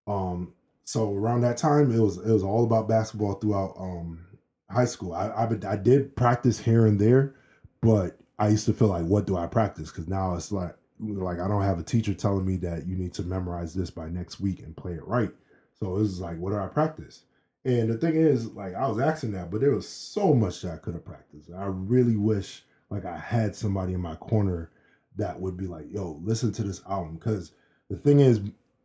um 0.08 0.54
so 0.84 1.14
around 1.14 1.42
that 1.42 1.58
time 1.58 1.92
it 1.92 2.00
was 2.00 2.18
it 2.18 2.32
was 2.32 2.44
all 2.44 2.64
about 2.64 2.88
basketball 2.88 3.34
throughout 3.34 3.76
um 3.78 4.26
high 4.70 4.86
school. 4.86 5.14
I, 5.14 5.28
I 5.30 5.74
I 5.74 5.76
did 5.76 6.16
practice 6.16 6.60
here 6.60 6.86
and 6.86 7.00
there, 7.00 7.36
but 7.82 8.18
I 8.40 8.50
used 8.50 8.66
to 8.66 8.74
feel 8.74 8.90
like, 8.90 9.06
what 9.06 9.26
do 9.26 9.38
I 9.38 9.48
practice? 9.48 9.92
Because 9.92 10.08
now 10.08 10.36
it's 10.36 10.52
like 10.52 10.76
like 11.00 11.40
I 11.40 11.48
don't 11.48 11.64
have 11.64 11.80
a 11.80 11.84
teacher 11.84 12.14
telling 12.14 12.46
me 12.46 12.58
that 12.58 12.88
you 12.88 12.96
need 12.96 13.14
to 13.16 13.24
memorize 13.24 13.74
this 13.74 13.90
by 13.90 14.10
next 14.10 14.40
week 14.40 14.60
and 14.60 14.76
play 14.76 14.94
it 14.94 15.08
right. 15.08 15.32
So 15.80 15.96
it 15.96 16.00
was 16.00 16.20
like, 16.20 16.38
what 16.40 16.52
do 16.52 16.58
I 16.58 16.68
practice? 16.68 17.24
And 17.66 17.90
the 17.90 17.98
thing 17.98 18.16
is, 18.16 18.48
like 18.54 18.76
I 18.76 18.88
was 18.88 19.00
asking 19.00 19.34
that, 19.34 19.52
but 19.52 19.62
there 19.62 19.76
was 19.76 19.88
so 19.88 20.34
much 20.34 20.62
that 20.62 20.74
I 20.74 20.78
could 20.78 20.94
have 20.94 21.06
practiced. 21.06 21.52
I 21.52 21.66
really 21.66 22.16
wish 22.16 22.64
like 22.90 23.06
I 23.06 23.18
had 23.18 23.56
somebody 23.56 23.94
in 23.94 24.02
my 24.02 24.16
corner 24.16 24.72
that 25.18 25.40
would 25.40 25.58
be 25.58 25.68
like, 25.68 25.86
yo, 25.92 26.20
listen 26.24 26.52
to 26.54 26.64
this 26.64 26.82
album. 26.90 27.16
Because 27.16 27.52
the 27.90 27.98
thing 27.98 28.20
is, 28.20 28.42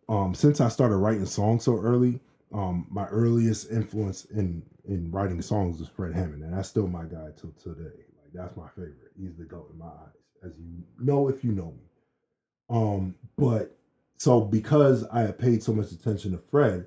um, 0.09 0.35
since 0.35 0.61
I 0.61 0.69
started 0.69 0.97
writing 0.97 1.27
songs 1.27 1.65
so 1.65 1.79
early, 1.79 2.21
um, 2.53 2.87
my 2.91 3.07
earliest 3.07 3.71
influence 3.71 4.25
in 4.27 4.63
in 4.87 5.11
writing 5.11 5.41
songs 5.43 5.79
was 5.79 5.89
Fred 5.89 6.15
Hammond, 6.15 6.43
and 6.43 6.53
that's 6.53 6.69
still 6.69 6.87
my 6.87 7.05
guy 7.05 7.31
till 7.41 7.53
today. 7.63 8.05
Like 8.21 8.33
that's 8.35 8.57
my 8.57 8.69
favorite. 8.71 9.13
He's 9.19 9.37
the 9.37 9.45
goat 9.45 9.71
in 9.73 9.79
my 9.79 9.87
eyes, 9.87 10.45
as 10.45 10.53
you 10.59 10.83
know 10.99 11.29
if 11.29 11.45
you 11.45 11.53
know 11.53 11.73
me. 11.73 11.89
Um, 12.71 13.15
but 13.37 13.77
so 14.19 14.41
because 14.41 15.05
I 15.13 15.21
have 15.23 15.39
paid 15.39 15.63
so 15.63 15.73
much 15.73 15.93
attention 15.93 16.33
to 16.33 16.39
Fred, 16.39 16.87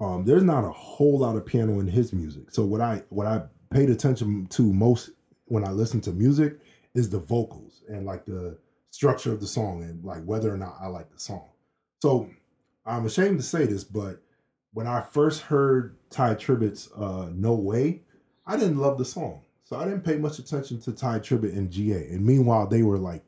um, 0.00 0.24
there's 0.24 0.42
not 0.42 0.64
a 0.64 0.70
whole 0.70 1.18
lot 1.18 1.36
of 1.36 1.46
piano 1.46 1.80
in 1.80 1.86
his 1.86 2.12
music. 2.12 2.50
So 2.50 2.64
what 2.64 2.80
I 2.80 3.02
what 3.10 3.26
I 3.26 3.42
paid 3.70 3.90
attention 3.90 4.46
to 4.46 4.62
most 4.62 5.10
when 5.46 5.64
I 5.64 5.70
listen 5.70 6.00
to 6.02 6.12
music 6.12 6.58
is 6.94 7.10
the 7.10 7.18
vocals 7.18 7.82
and 7.88 8.06
like 8.06 8.24
the 8.24 8.58
structure 8.90 9.32
of 9.32 9.40
the 9.40 9.46
song 9.46 9.82
and 9.82 10.02
like 10.04 10.24
whether 10.24 10.52
or 10.52 10.56
not 10.56 10.76
I 10.80 10.86
like 10.86 11.12
the 11.12 11.18
song. 11.18 11.48
So 12.00 12.30
I'm 12.84 13.06
ashamed 13.06 13.38
to 13.38 13.44
say 13.44 13.66
this, 13.66 13.84
but 13.84 14.22
when 14.76 14.86
I 14.86 15.00
first 15.00 15.40
heard 15.40 15.96
Tye 16.10 16.34
Tribbett's 16.34 16.92
uh, 16.92 17.30
No 17.32 17.54
Way, 17.54 18.02
I 18.44 18.58
didn't 18.58 18.76
love 18.76 18.98
the 18.98 19.06
song. 19.06 19.40
So 19.64 19.76
I 19.76 19.84
didn't 19.86 20.04
pay 20.04 20.18
much 20.18 20.38
attention 20.38 20.82
to 20.82 20.92
Ty 20.92 21.20
Tribbett 21.20 21.56
and 21.56 21.70
GA. 21.70 22.08
And 22.10 22.26
meanwhile, 22.26 22.66
they 22.66 22.82
were 22.82 22.98
like 22.98 23.24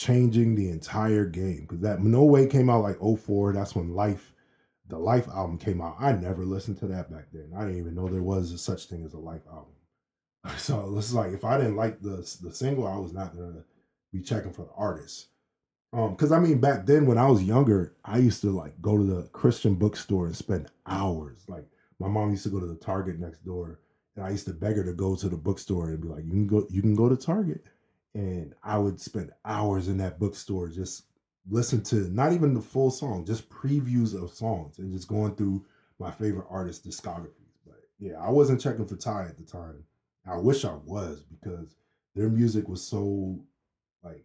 changing 0.00 0.56
the 0.56 0.68
entire 0.68 1.26
game. 1.26 1.60
Because 1.60 1.78
that 1.82 2.02
No 2.02 2.24
Way 2.24 2.48
came 2.48 2.68
out 2.68 2.82
like 2.82 2.98
04. 2.98 3.52
That's 3.52 3.76
when 3.76 3.94
Life, 3.94 4.32
the 4.88 4.98
Life 4.98 5.28
album 5.28 5.58
came 5.58 5.80
out. 5.80 5.94
I 6.00 6.10
never 6.10 6.44
listened 6.44 6.80
to 6.80 6.88
that 6.88 7.08
back 7.08 7.26
then. 7.32 7.52
I 7.56 7.60
didn't 7.60 7.78
even 7.78 7.94
know 7.94 8.08
there 8.08 8.24
was 8.24 8.50
a 8.50 8.58
such 8.58 8.86
thing 8.86 9.04
as 9.04 9.14
a 9.14 9.18
Life 9.18 9.46
album. 9.48 9.74
So 10.58 10.98
is 10.98 11.14
like 11.14 11.32
if 11.32 11.44
I 11.44 11.56
didn't 11.56 11.76
like 11.76 12.02
the 12.02 12.16
the 12.42 12.52
single, 12.52 12.88
I 12.88 12.96
was 12.96 13.12
not 13.12 13.36
gonna 13.36 13.62
be 14.12 14.22
checking 14.22 14.52
for 14.52 14.62
the 14.62 14.72
artist. 14.76 15.28
Um, 15.92 16.10
because 16.12 16.30
I 16.30 16.38
mean, 16.38 16.60
back 16.60 16.86
then 16.86 17.06
when 17.06 17.18
I 17.18 17.26
was 17.26 17.42
younger, 17.42 17.96
I 18.04 18.18
used 18.18 18.40
to 18.42 18.50
like 18.50 18.80
go 18.80 18.96
to 18.96 19.04
the 19.04 19.22
Christian 19.32 19.74
bookstore 19.74 20.26
and 20.26 20.36
spend 20.36 20.68
hours. 20.86 21.44
Like 21.48 21.66
my 21.98 22.08
mom 22.08 22.30
used 22.30 22.44
to 22.44 22.48
go 22.50 22.60
to 22.60 22.66
the 22.66 22.76
Target 22.76 23.18
next 23.18 23.44
door, 23.44 23.80
and 24.14 24.24
I 24.24 24.30
used 24.30 24.46
to 24.46 24.52
beg 24.52 24.76
her 24.76 24.84
to 24.84 24.92
go 24.92 25.16
to 25.16 25.28
the 25.28 25.36
bookstore 25.36 25.88
and 25.88 26.00
be 26.00 26.08
like, 26.08 26.24
"You 26.24 26.30
can 26.30 26.46
go, 26.46 26.66
you 26.70 26.80
can 26.80 26.94
go 26.94 27.08
to 27.08 27.16
Target," 27.16 27.64
and 28.14 28.54
I 28.62 28.78
would 28.78 29.00
spend 29.00 29.32
hours 29.44 29.88
in 29.88 29.98
that 29.98 30.20
bookstore 30.20 30.68
just 30.68 31.04
listen 31.48 31.82
to 31.82 32.08
not 32.12 32.32
even 32.32 32.54
the 32.54 32.60
full 32.60 32.90
song, 32.90 33.24
just 33.24 33.50
previews 33.50 34.20
of 34.20 34.32
songs, 34.32 34.78
and 34.78 34.92
just 34.92 35.08
going 35.08 35.34
through 35.34 35.64
my 35.98 36.10
favorite 36.12 36.46
artist 36.48 36.86
discographies. 36.86 37.56
But 37.66 37.80
yeah, 37.98 38.14
I 38.20 38.30
wasn't 38.30 38.60
checking 38.60 38.86
for 38.86 38.96
Tye 38.96 39.26
at 39.28 39.36
the 39.36 39.44
time. 39.44 39.84
I 40.26 40.36
wish 40.38 40.64
I 40.64 40.74
was 40.84 41.24
because 41.24 41.76
their 42.14 42.28
music 42.28 42.68
was 42.68 42.86
so 42.86 43.40
like 44.04 44.24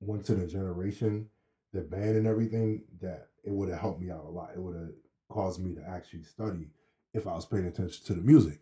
once 0.00 0.30
in 0.30 0.40
a 0.40 0.46
generation, 0.46 1.28
the 1.72 1.82
band 1.82 2.16
and 2.16 2.26
everything, 2.26 2.82
that 3.00 3.28
it 3.44 3.52
would 3.52 3.68
have 3.68 3.80
helped 3.80 4.00
me 4.00 4.10
out 4.10 4.24
a 4.24 4.30
lot. 4.30 4.50
It 4.54 4.60
would 4.60 4.76
have 4.76 4.90
caused 5.28 5.60
me 5.60 5.74
to 5.74 5.88
actually 5.88 6.24
study 6.24 6.68
if 7.14 7.26
I 7.26 7.34
was 7.34 7.46
paying 7.46 7.66
attention 7.66 8.04
to 8.06 8.14
the 8.14 8.22
music. 8.22 8.60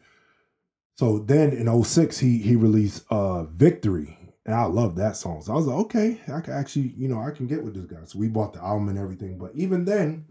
So 0.97 1.21
then 1.21 1.53
in 1.53 1.85
06, 1.85 2.19
he 2.19 2.39
he 2.39 2.57
released 2.57 3.05
uh 3.11 3.45
Victory. 3.45 4.17
And 4.45 4.55
I 4.55 4.65
love 4.65 4.97
that 4.97 5.17
song. 5.17 5.43
So 5.43 5.53
I 5.53 5.57
was 5.57 5.67
like, 5.67 5.79
okay, 5.81 6.21
I 6.33 6.41
can 6.41 6.55
actually, 6.55 6.95
you 6.97 7.07
know, 7.07 7.21
I 7.21 7.33
can 7.33 7.47
get 7.47 7.63
with 7.63 7.75
this 7.75 7.85
guy. 7.85 8.03
So 8.07 8.19
we 8.19 8.29
bought 8.29 8.55
the 8.55 8.65
album 8.65 8.89
and 8.89 8.99
everything. 8.99 9.37
But 9.37 9.53
even 9.55 9.85
then, 9.85 10.25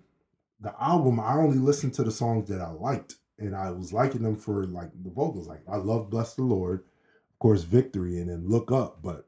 the 0.60 0.74
album, 0.82 1.20
I 1.20 1.36
only 1.36 1.60
listened 1.60 1.94
to 1.96 2.04
the 2.04 2.10
songs 2.12 2.50
that 2.50 2.60
I 2.60 2.72
liked. 2.72 3.16
And 3.38 3.56
I 3.56 3.70
was 3.70 3.94
liking 3.94 4.24
them 4.24 4.36
for 4.36 4.66
like 4.66 4.90
the 5.04 5.12
vocals. 5.12 5.48
Like 5.48 5.62
I 5.72 5.76
love 5.76 6.10
Bless 6.10 6.34
the 6.34 6.42
Lord, 6.42 6.80
of 6.80 7.40
course, 7.40 7.62
Victory, 7.62 8.18
and 8.18 8.28
then 8.28 8.50
Look 8.50 8.72
Up. 8.72 9.04
But 9.04 9.27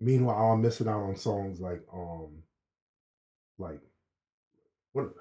meanwhile, 0.00 0.52
I'm 0.52 0.62
missing 0.62 0.88
out 0.88 1.02
on 1.02 1.16
songs 1.16 1.60
like 1.60 1.82
um 1.92 2.42
like 3.58 3.80
what 4.92 5.12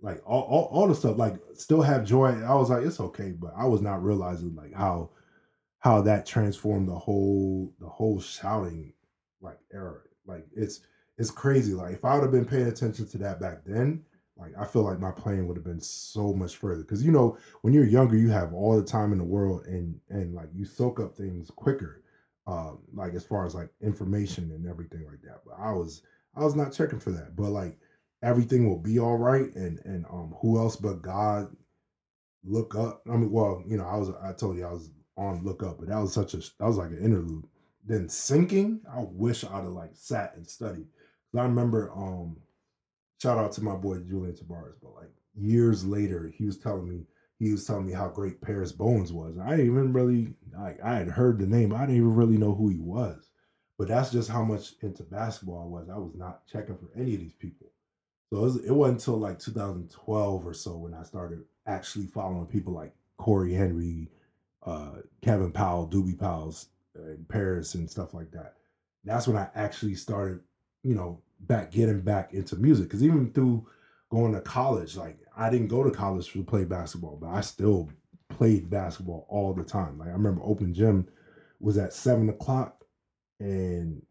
like 0.00 0.20
all, 0.26 0.42
all, 0.42 0.68
all 0.72 0.88
the 0.88 0.94
stuff 0.94 1.16
like 1.16 1.36
still 1.54 1.80
have 1.80 2.04
joy 2.04 2.26
i 2.46 2.54
was 2.54 2.68
like 2.68 2.84
it's 2.84 3.00
okay 3.00 3.30
but 3.30 3.54
i 3.56 3.64
was 3.64 3.80
not 3.80 4.04
realizing 4.04 4.54
like 4.54 4.74
how 4.74 5.08
how 5.78 6.02
that 6.02 6.26
transformed 6.26 6.88
the 6.88 6.98
whole 6.98 7.72
the 7.80 7.88
whole 7.88 8.20
shouting 8.20 8.92
like 9.40 9.58
era. 9.72 10.00
Like 10.26 10.46
it's 10.56 10.80
it's 11.18 11.30
crazy 11.30 11.72
like 11.72 11.94
if 11.94 12.04
i 12.04 12.14
would 12.14 12.22
have 12.22 12.32
been 12.32 12.44
paying 12.44 12.66
attention 12.66 13.06
to 13.06 13.18
that 13.18 13.40
back 13.40 13.58
then 13.64 14.02
like 14.36 14.52
i 14.58 14.64
feel 14.64 14.82
like 14.82 14.98
my 14.98 15.12
playing 15.12 15.46
would 15.46 15.56
have 15.56 15.64
been 15.64 15.80
so 15.80 16.32
much 16.32 16.56
further. 16.56 16.82
Because 16.82 17.04
you 17.04 17.12
know 17.12 17.38
when 17.62 17.72
you're 17.72 17.86
younger 17.86 18.16
you 18.16 18.28
have 18.30 18.52
all 18.52 18.76
the 18.76 18.84
time 18.84 19.12
in 19.12 19.18
the 19.18 19.24
world 19.24 19.64
and 19.66 19.98
and 20.10 20.34
like 20.34 20.48
you 20.52 20.64
soak 20.64 20.98
up 20.98 21.16
things 21.16 21.50
quicker 21.50 22.02
um 22.46 22.78
like 22.94 23.14
as 23.14 23.24
far 23.24 23.44
as 23.44 23.54
like 23.54 23.70
information 23.82 24.50
and 24.52 24.66
everything 24.66 25.04
like 25.06 25.20
that 25.22 25.40
but 25.44 25.54
i 25.58 25.72
was 25.72 26.02
i 26.36 26.40
was 26.44 26.54
not 26.54 26.72
checking 26.72 27.00
for 27.00 27.10
that 27.10 27.34
but 27.36 27.50
like 27.50 27.78
everything 28.22 28.68
will 28.68 28.78
be 28.78 28.98
all 28.98 29.16
right 29.16 29.54
and 29.56 29.80
and 29.84 30.04
um 30.06 30.34
who 30.40 30.58
else 30.58 30.76
but 30.76 31.02
god 31.02 31.48
look 32.44 32.74
up 32.74 33.02
i 33.08 33.16
mean 33.16 33.30
well 33.30 33.62
you 33.66 33.76
know 33.76 33.86
i 33.86 33.96
was 33.96 34.10
i 34.22 34.32
told 34.32 34.56
you 34.56 34.66
i 34.66 34.72
was 34.72 34.90
on 35.16 35.42
look 35.44 35.62
up 35.62 35.78
but 35.78 35.88
that 35.88 35.98
was 35.98 36.12
such 36.12 36.34
a 36.34 36.38
that 36.38 36.66
was 36.66 36.76
like 36.76 36.90
an 36.90 37.02
interlude. 37.02 37.44
Then 37.84 38.08
sinking 38.08 38.80
i 38.92 39.00
wish 39.00 39.44
i'd 39.44 39.50
have 39.50 39.66
like 39.66 39.90
sat 39.94 40.34
and 40.36 40.46
studied 40.46 40.86
i 41.36 41.42
remember 41.42 41.92
um 41.92 42.36
shout 43.20 43.38
out 43.38 43.52
to 43.52 43.62
my 43.62 43.74
boy 43.74 43.98
julian 43.98 44.34
tavares 44.34 44.74
but 44.82 44.94
like 44.94 45.10
years 45.34 45.84
later 45.84 46.32
he 46.34 46.46
was 46.46 46.58
telling 46.58 46.88
me 46.88 47.06
he 47.38 47.52
was 47.52 47.64
telling 47.66 47.86
me 47.86 47.92
how 47.92 48.08
great 48.08 48.40
Paris 48.40 48.72
Bowens 48.72 49.12
was. 49.12 49.38
I 49.38 49.50
didn't 49.50 49.66
even 49.66 49.92
really 49.92 50.34
like 50.58 50.82
i 50.82 50.96
had 50.96 51.08
heard 51.08 51.38
the 51.38 51.46
name. 51.46 51.74
I 51.74 51.80
didn't 51.80 51.96
even 51.96 52.14
really 52.14 52.38
know 52.38 52.54
who 52.54 52.68
he 52.68 52.78
was. 52.78 53.30
But 53.78 53.88
that's 53.88 54.10
just 54.10 54.30
how 54.30 54.42
much 54.42 54.72
into 54.80 55.02
basketball 55.02 55.62
i 55.62 55.66
was. 55.66 55.88
I 55.90 55.98
was 55.98 56.14
not 56.14 56.46
checking 56.46 56.78
for 56.78 56.88
any 56.96 57.14
of 57.14 57.20
these 57.20 57.34
people. 57.34 57.70
So 58.30 58.38
it, 58.38 58.42
was, 58.42 58.56
it 58.64 58.72
wasn't 58.72 59.00
until 59.00 59.18
like 59.18 59.38
2012 59.38 60.46
or 60.46 60.54
so 60.54 60.76
when 60.76 60.94
I 60.94 61.02
started 61.02 61.44
actually 61.66 62.06
following 62.06 62.46
people 62.46 62.72
like 62.72 62.94
Cory 63.18 63.52
Henry, 63.52 64.08
uh, 64.64 64.96
Kevin 65.22 65.52
Powell, 65.52 65.88
Doobie 65.88 66.18
Powell's 66.18 66.68
in 66.94 67.26
Paris 67.28 67.74
and 67.74 67.88
stuff 67.88 68.14
like 68.14 68.30
that. 68.32 68.54
That's 69.04 69.28
when 69.28 69.36
I 69.36 69.48
actually 69.54 69.94
started, 69.94 70.40
you 70.82 70.94
know, 70.94 71.20
back 71.40 71.70
getting 71.70 72.00
back 72.00 72.32
into 72.32 72.56
music. 72.56 72.86
Because 72.86 73.04
even 73.04 73.30
through 73.32 73.66
going 74.10 74.32
to 74.32 74.40
college, 74.40 74.96
like 74.96 75.18
I 75.36 75.50
didn't 75.50 75.68
go 75.68 75.84
to 75.84 75.90
college 75.90 76.32
to 76.32 76.42
play 76.42 76.64
basketball, 76.64 77.18
but 77.20 77.28
I 77.28 77.42
still 77.42 77.90
played 78.30 78.70
basketball 78.70 79.26
all 79.28 79.52
the 79.52 79.64
time. 79.64 79.98
Like 79.98 80.08
I 80.08 80.12
remember 80.12 80.42
open 80.42 80.72
gym 80.72 81.08
was 81.60 81.78
at 81.78 81.92
seven 81.92 82.28
o'clock, 82.28 82.84
and 83.38 84.02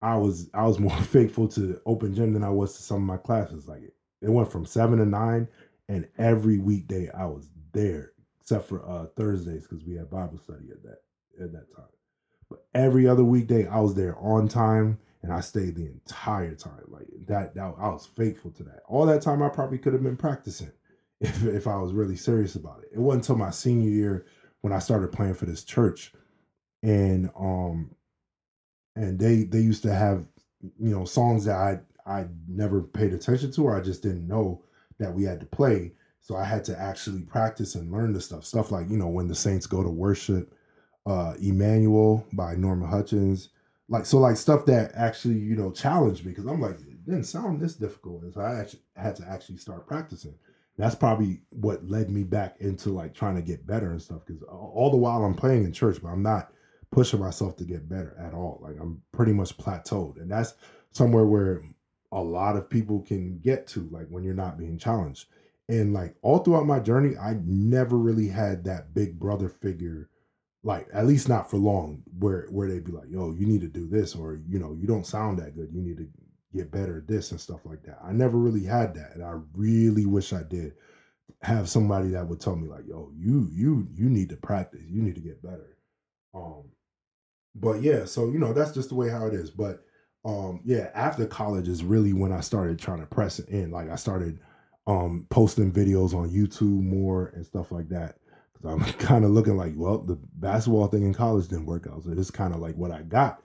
I 0.00 0.16
was 0.16 0.50
I 0.54 0.66
was 0.66 0.78
more 0.78 0.96
faithful 1.02 1.48
to 1.48 1.80
open 1.84 2.14
gym 2.14 2.32
than 2.32 2.44
I 2.44 2.50
was 2.50 2.76
to 2.76 2.82
some 2.82 2.98
of 2.98 3.02
my 3.02 3.16
classes. 3.16 3.66
Like 3.66 3.82
it, 3.82 3.94
it 4.22 4.30
went 4.30 4.50
from 4.50 4.64
seven 4.64 4.98
to 4.98 5.06
nine, 5.06 5.48
and 5.88 6.06
every 6.16 6.58
weekday 6.58 7.10
I 7.10 7.26
was 7.26 7.48
there, 7.72 8.12
except 8.40 8.68
for 8.68 8.88
uh 8.88 9.06
Thursdays 9.16 9.66
because 9.66 9.84
we 9.84 9.96
had 9.96 10.10
Bible 10.10 10.38
study 10.38 10.70
at 10.70 10.82
that 10.84 10.98
at 11.44 11.52
that 11.52 11.74
time. 11.74 11.86
But 12.48 12.64
every 12.74 13.06
other 13.06 13.24
weekday 13.24 13.66
I 13.66 13.80
was 13.80 13.94
there 13.94 14.16
on 14.18 14.48
time, 14.48 14.98
and 15.22 15.32
I 15.32 15.40
stayed 15.40 15.76
the 15.76 15.86
entire 15.86 16.54
time. 16.54 16.84
Like 16.88 17.08
that, 17.26 17.54
that 17.54 17.74
I 17.78 17.88
was 17.88 18.06
faithful 18.06 18.50
to 18.52 18.62
that. 18.64 18.80
All 18.86 19.06
that 19.06 19.22
time 19.22 19.42
I 19.42 19.48
probably 19.48 19.78
could 19.78 19.92
have 19.92 20.02
been 20.02 20.16
practicing 20.16 20.72
if 21.20 21.44
if 21.44 21.66
I 21.66 21.76
was 21.76 21.92
really 21.92 22.16
serious 22.16 22.54
about 22.54 22.82
it. 22.82 22.90
It 22.94 23.00
wasn't 23.00 23.24
until 23.24 23.36
my 23.36 23.50
senior 23.50 23.90
year 23.90 24.26
when 24.60 24.72
I 24.72 24.78
started 24.78 25.12
playing 25.12 25.34
for 25.34 25.46
this 25.46 25.64
church, 25.64 26.12
and 26.82 27.30
um 27.38 27.90
and 28.96 29.18
they 29.18 29.44
they 29.44 29.60
used 29.60 29.82
to 29.82 29.94
have 29.94 30.26
you 30.60 30.94
know 30.96 31.04
songs 31.04 31.44
that 31.44 31.56
I 31.56 31.80
I 32.06 32.26
never 32.48 32.82
paid 32.82 33.12
attention 33.12 33.52
to 33.52 33.64
or 33.64 33.76
I 33.76 33.80
just 33.80 34.02
didn't 34.02 34.26
know 34.26 34.64
that 34.98 35.12
we 35.12 35.24
had 35.24 35.40
to 35.40 35.46
play. 35.46 35.92
So 36.20 36.36
I 36.36 36.44
had 36.44 36.64
to 36.64 36.78
actually 36.78 37.22
practice 37.22 37.74
and 37.74 37.92
learn 37.92 38.12
the 38.12 38.20
stuff. 38.20 38.44
Stuff 38.44 38.70
like, 38.70 38.90
you 38.90 38.96
know, 38.98 39.08
when 39.08 39.28
the 39.28 39.34
saints 39.34 39.66
go 39.66 39.82
to 39.82 39.88
worship, 39.88 40.54
uh 41.06 41.34
Emmanuel 41.40 42.26
by 42.32 42.54
Norman 42.54 42.88
Hutchins. 42.88 43.50
Like 43.88 44.06
so 44.06 44.18
like 44.18 44.36
stuff 44.36 44.66
that 44.66 44.92
actually, 44.94 45.38
you 45.38 45.56
know, 45.56 45.70
challenged 45.70 46.24
me 46.24 46.32
because 46.32 46.46
I'm 46.46 46.60
like, 46.60 46.78
it 46.80 47.04
didn't 47.06 47.24
sound 47.24 47.60
this 47.60 47.74
difficult. 47.74 48.22
And 48.22 48.34
so 48.34 48.40
I 48.40 48.60
actually 48.60 48.82
had 48.96 49.16
to 49.16 49.28
actually 49.28 49.56
start 49.56 49.86
practicing. 49.86 50.34
That's 50.76 50.94
probably 50.94 51.40
what 51.50 51.88
led 51.88 52.10
me 52.10 52.22
back 52.22 52.56
into 52.60 52.90
like 52.90 53.14
trying 53.14 53.36
to 53.36 53.42
get 53.42 53.66
better 53.66 53.90
and 53.90 54.00
stuff. 54.00 54.26
Because 54.26 54.42
all 54.42 54.90
the 54.90 54.96
while 54.96 55.24
I'm 55.24 55.34
playing 55.34 55.64
in 55.64 55.72
church, 55.72 55.98
but 56.02 56.10
I'm 56.10 56.22
not 56.22 56.52
pushing 56.90 57.20
myself 57.20 57.56
to 57.56 57.64
get 57.64 57.88
better 57.88 58.16
at 58.20 58.34
all. 58.34 58.60
Like 58.62 58.76
I'm 58.80 59.02
pretty 59.12 59.32
much 59.32 59.56
plateaued. 59.56 60.20
And 60.20 60.30
that's 60.30 60.54
somewhere 60.92 61.24
where 61.24 61.62
a 62.12 62.22
lot 62.22 62.56
of 62.56 62.70
people 62.70 63.00
can 63.00 63.38
get 63.38 63.66
to, 63.68 63.88
like 63.90 64.06
when 64.08 64.24
you're 64.24 64.34
not 64.34 64.58
being 64.58 64.78
challenged. 64.78 65.26
And 65.68 65.92
like 65.92 66.14
all 66.22 66.38
throughout 66.38 66.66
my 66.66 66.80
journey, 66.80 67.16
I 67.16 67.36
never 67.44 67.98
really 67.98 68.28
had 68.28 68.64
that 68.64 68.94
big 68.94 69.18
brother 69.18 69.48
figure, 69.48 70.08
like 70.62 70.88
at 70.92 71.06
least 71.06 71.28
not 71.28 71.50
for 71.50 71.56
long, 71.56 72.02
where 72.18 72.46
where 72.50 72.68
they'd 72.68 72.84
be 72.84 72.92
like, 72.92 73.08
yo, 73.10 73.32
you 73.32 73.46
need 73.46 73.60
to 73.60 73.68
do 73.68 73.88
this, 73.88 74.14
or 74.14 74.40
you 74.48 74.58
know, 74.58 74.76
you 74.78 74.86
don't 74.86 75.06
sound 75.06 75.38
that 75.38 75.56
good. 75.56 75.70
You 75.72 75.80
need 75.80 75.98
to 75.98 76.08
get 76.54 76.70
better 76.70 76.98
at 76.98 77.06
this 77.06 77.30
and 77.30 77.40
stuff 77.40 77.60
like 77.64 77.82
that. 77.84 77.98
I 78.02 78.12
never 78.12 78.38
really 78.38 78.64
had 78.64 78.94
that. 78.94 79.14
And 79.14 79.22
I 79.22 79.34
really 79.54 80.06
wish 80.06 80.32
I 80.32 80.42
did 80.42 80.72
have 81.42 81.68
somebody 81.68 82.08
that 82.08 82.26
would 82.26 82.40
tell 82.40 82.56
me, 82.56 82.68
like, 82.68 82.86
yo, 82.86 83.12
you 83.16 83.48
you 83.52 83.86
you 83.94 84.08
need 84.08 84.28
to 84.30 84.36
practice, 84.36 84.82
you 84.88 85.02
need 85.02 85.14
to 85.14 85.20
get 85.20 85.42
better. 85.42 85.76
Um, 86.34 86.64
but 87.54 87.82
yeah, 87.82 88.04
so 88.04 88.30
you 88.30 88.38
know 88.38 88.52
that's 88.52 88.72
just 88.72 88.88
the 88.88 88.94
way 88.94 89.08
how 89.08 89.26
it 89.26 89.34
is. 89.34 89.50
But 89.50 89.84
um, 90.24 90.60
yeah, 90.64 90.90
after 90.94 91.26
college 91.26 91.68
is 91.68 91.84
really 91.84 92.12
when 92.12 92.32
I 92.32 92.40
started 92.40 92.78
trying 92.78 93.00
to 93.00 93.06
press 93.06 93.38
it 93.38 93.48
in. 93.48 93.70
Like 93.70 93.90
I 93.90 93.96
started 93.96 94.40
um 94.86 95.26
posting 95.30 95.70
videos 95.70 96.14
on 96.14 96.30
YouTube 96.30 96.82
more 96.82 97.28
and 97.34 97.44
stuff 97.44 97.70
like 97.70 97.88
that. 97.90 98.16
Cause 98.60 98.72
I'm 98.72 98.84
kind 98.98 99.24
of 99.24 99.30
looking 99.30 99.56
like, 99.56 99.72
well, 99.76 99.98
the 99.98 100.18
basketball 100.34 100.88
thing 100.88 101.02
in 101.02 101.14
college 101.14 101.48
didn't 101.48 101.66
work 101.66 101.86
out. 101.90 102.02
So 102.02 102.10
this 102.10 102.26
is 102.26 102.30
kind 102.30 102.54
of 102.54 102.60
like 102.60 102.76
what 102.76 102.90
I 102.90 103.02
got 103.02 103.42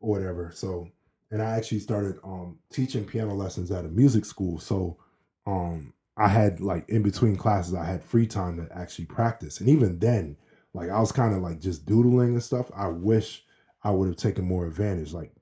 or 0.00 0.10
whatever. 0.10 0.50
So 0.54 0.88
and 1.30 1.42
I 1.42 1.56
actually 1.56 1.80
started 1.80 2.16
um 2.24 2.58
teaching 2.70 3.04
piano 3.04 3.34
lessons 3.34 3.70
at 3.70 3.84
a 3.84 3.88
music 3.88 4.24
school. 4.24 4.58
So 4.58 4.98
um 5.46 5.92
I 6.16 6.28
had 6.28 6.60
like 6.60 6.88
in 6.88 7.02
between 7.02 7.36
classes, 7.36 7.74
I 7.74 7.84
had 7.84 8.02
free 8.02 8.26
time 8.26 8.56
to 8.56 8.76
actually 8.76 9.06
practice. 9.06 9.60
And 9.60 9.68
even 9.68 9.98
then, 9.98 10.36
like 10.72 10.90
I 10.90 11.00
was 11.00 11.12
kind 11.12 11.34
of 11.34 11.42
like 11.42 11.60
just 11.60 11.86
doodling 11.86 12.34
and 12.34 12.42
stuff. 12.42 12.70
I 12.74 12.88
wish 12.88 13.44
I 13.82 13.90
would 13.90 14.08
have 14.08 14.16
taken 14.16 14.44
more 14.44 14.66
advantage. 14.66 15.12
Like, 15.12 15.32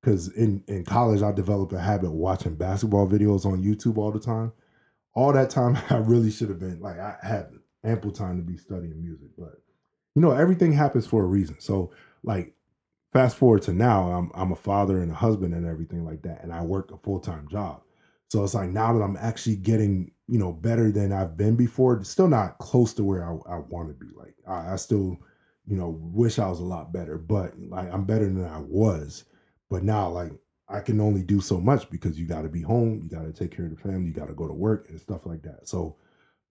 because 0.00 0.28
in 0.32 0.62
in 0.66 0.84
college, 0.84 1.22
I 1.22 1.32
developed 1.32 1.72
a 1.72 1.80
habit 1.80 2.10
watching 2.10 2.56
basketball 2.56 3.08
videos 3.08 3.46
on 3.46 3.62
YouTube 3.62 3.96
all 3.96 4.12
the 4.12 4.20
time. 4.20 4.52
All 5.14 5.32
that 5.32 5.50
time, 5.50 5.78
I 5.90 5.96
really 5.96 6.30
should 6.30 6.48
have 6.48 6.58
been 6.58 6.80
like 6.80 6.98
I 6.98 7.16
had 7.22 7.50
ample 7.84 8.10
time 8.10 8.36
to 8.36 8.42
be 8.42 8.56
studying 8.56 9.00
music, 9.00 9.28
but 9.38 9.60
you 10.14 10.22
know 10.22 10.32
everything 10.32 10.72
happens 10.72 11.06
for 11.06 11.22
a 11.22 11.26
reason. 11.26 11.56
So 11.60 11.92
like 12.22 12.54
fast 13.12 13.36
forward 13.36 13.62
to 13.62 13.72
now, 13.72 14.10
I'm 14.10 14.30
I'm 14.34 14.52
a 14.52 14.56
father 14.56 15.02
and 15.02 15.10
a 15.10 15.14
husband 15.14 15.54
and 15.54 15.66
everything 15.66 16.04
like 16.04 16.22
that, 16.22 16.42
and 16.42 16.52
I 16.52 16.62
work 16.62 16.90
a 16.92 16.98
full 16.98 17.20
time 17.20 17.48
job. 17.50 17.82
So 18.28 18.42
it's 18.42 18.54
like 18.54 18.70
now 18.70 18.92
that 18.92 19.04
I'm 19.04 19.16
actually 19.16 19.56
getting 19.56 20.10
you 20.26 20.38
know 20.38 20.52
better 20.52 20.90
than 20.90 21.12
I've 21.12 21.36
been 21.36 21.56
before, 21.56 22.02
still 22.04 22.28
not 22.28 22.58
close 22.58 22.94
to 22.94 23.04
where 23.04 23.24
I, 23.24 23.54
I 23.54 23.58
want 23.58 23.88
to 23.88 23.94
be. 23.94 24.12
Like 24.16 24.34
I, 24.46 24.72
I 24.72 24.76
still 24.76 25.18
you 25.66 25.76
know, 25.76 25.98
wish 26.00 26.38
I 26.38 26.48
was 26.48 26.60
a 26.60 26.64
lot 26.64 26.92
better, 26.92 27.16
but 27.16 27.58
like 27.58 27.92
I'm 27.92 28.04
better 28.04 28.26
than 28.26 28.44
I 28.44 28.58
was. 28.58 29.24
But 29.70 29.82
now, 29.82 30.08
like 30.08 30.32
I 30.68 30.80
can 30.80 31.00
only 31.00 31.22
do 31.22 31.40
so 31.40 31.60
much 31.60 31.90
because 31.90 32.18
you 32.18 32.26
got 32.26 32.42
to 32.42 32.48
be 32.48 32.62
home, 32.62 33.00
you 33.02 33.08
got 33.08 33.24
to 33.24 33.32
take 33.32 33.54
care 33.54 33.66
of 33.66 33.70
the 33.70 33.82
family, 33.82 34.06
you 34.06 34.12
got 34.12 34.28
to 34.28 34.34
go 34.34 34.46
to 34.46 34.52
work 34.52 34.88
and 34.88 35.00
stuff 35.00 35.26
like 35.26 35.42
that. 35.42 35.68
So 35.68 35.96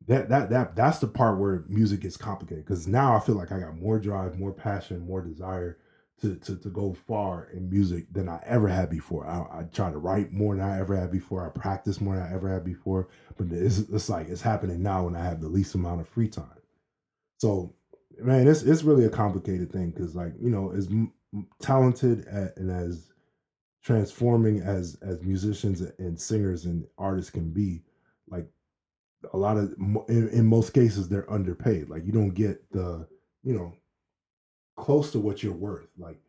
that 0.08 0.30
that 0.30 0.50
that 0.50 0.76
that's 0.76 1.00
the 1.00 1.08
part 1.08 1.40
where 1.40 1.64
music 1.68 2.02
gets 2.02 2.18
complicated 2.18 2.66
because 2.66 2.88
now 2.88 3.16
I 3.16 3.20
feel 3.20 3.36
like 3.36 3.52
I 3.52 3.60
got 3.60 3.78
more 3.78 4.00
drive, 4.00 4.38
more 4.38 4.54
passion, 4.54 5.06
more 5.06 5.22
desire 5.22 5.78
to 6.22 6.36
to, 6.36 6.58
to 6.58 6.70
go 6.70 6.94
far 6.94 7.50
in 7.54 7.70
music 7.70 8.06
than 8.12 8.28
I 8.30 8.42
ever 8.46 8.68
had 8.68 8.90
before. 8.90 9.26
I, 9.28 9.60
I 9.60 9.64
try 9.64 9.92
to 9.92 9.98
write 9.98 10.32
more 10.32 10.56
than 10.56 10.66
I 10.66 10.80
ever 10.80 10.96
had 10.96 11.12
before. 11.12 11.46
I 11.46 11.50
practice 11.58 12.02
more 12.02 12.16
than 12.16 12.26
I 12.26 12.34
ever 12.34 12.50
had 12.50 12.66
before. 12.66 13.10
But 13.38 13.48
it's, 13.52 13.80
it's 13.80 14.10
like 14.10 14.30
it's 14.30 14.42
happening 14.42 14.84
now 14.84 15.06
when 15.06 15.16
I 15.16 15.24
have 15.24 15.42
the 15.42 15.50
least 15.50 15.76
amount 15.76 16.02
of 16.02 16.08
free 16.08 16.30
time. 16.30 16.62
So 17.38 17.74
man, 18.20 18.48
it's 18.48 18.64
it's 18.64 18.84
really 18.84 19.06
a 19.06 19.10
complicated 19.10 19.72
thing 19.72 19.92
because 19.92 20.16
like 20.16 20.34
you 20.42 20.50
know 20.50 20.72
as 20.72 20.88
m- 20.88 21.14
talented 21.62 22.26
and 22.28 22.72
as 22.72 23.12
transforming 23.84 24.62
as 24.62 24.98
as 25.02 25.22
musicians 25.22 25.82
and 26.00 26.20
singers 26.20 26.66
and 26.66 26.86
artists 26.98 27.32
can 27.32 27.52
be, 27.52 27.84
like 28.28 28.48
a 29.32 29.38
lot 29.38 29.58
of 29.58 29.74
in, 30.10 30.30
in 30.30 30.46
most 30.46 30.74
cases 30.74 31.08
they're 31.08 31.32
underpaid. 31.32 31.90
Like 31.90 32.06
you 32.06 32.12
don't 32.12 32.34
get 32.34 32.70
the 32.72 33.08
you 33.44 33.54
know 33.54 33.74
close 34.76 35.12
to 35.12 35.20
what 35.20 35.44
you're 35.44 35.54
worth. 35.54 35.88
Like 35.98 36.20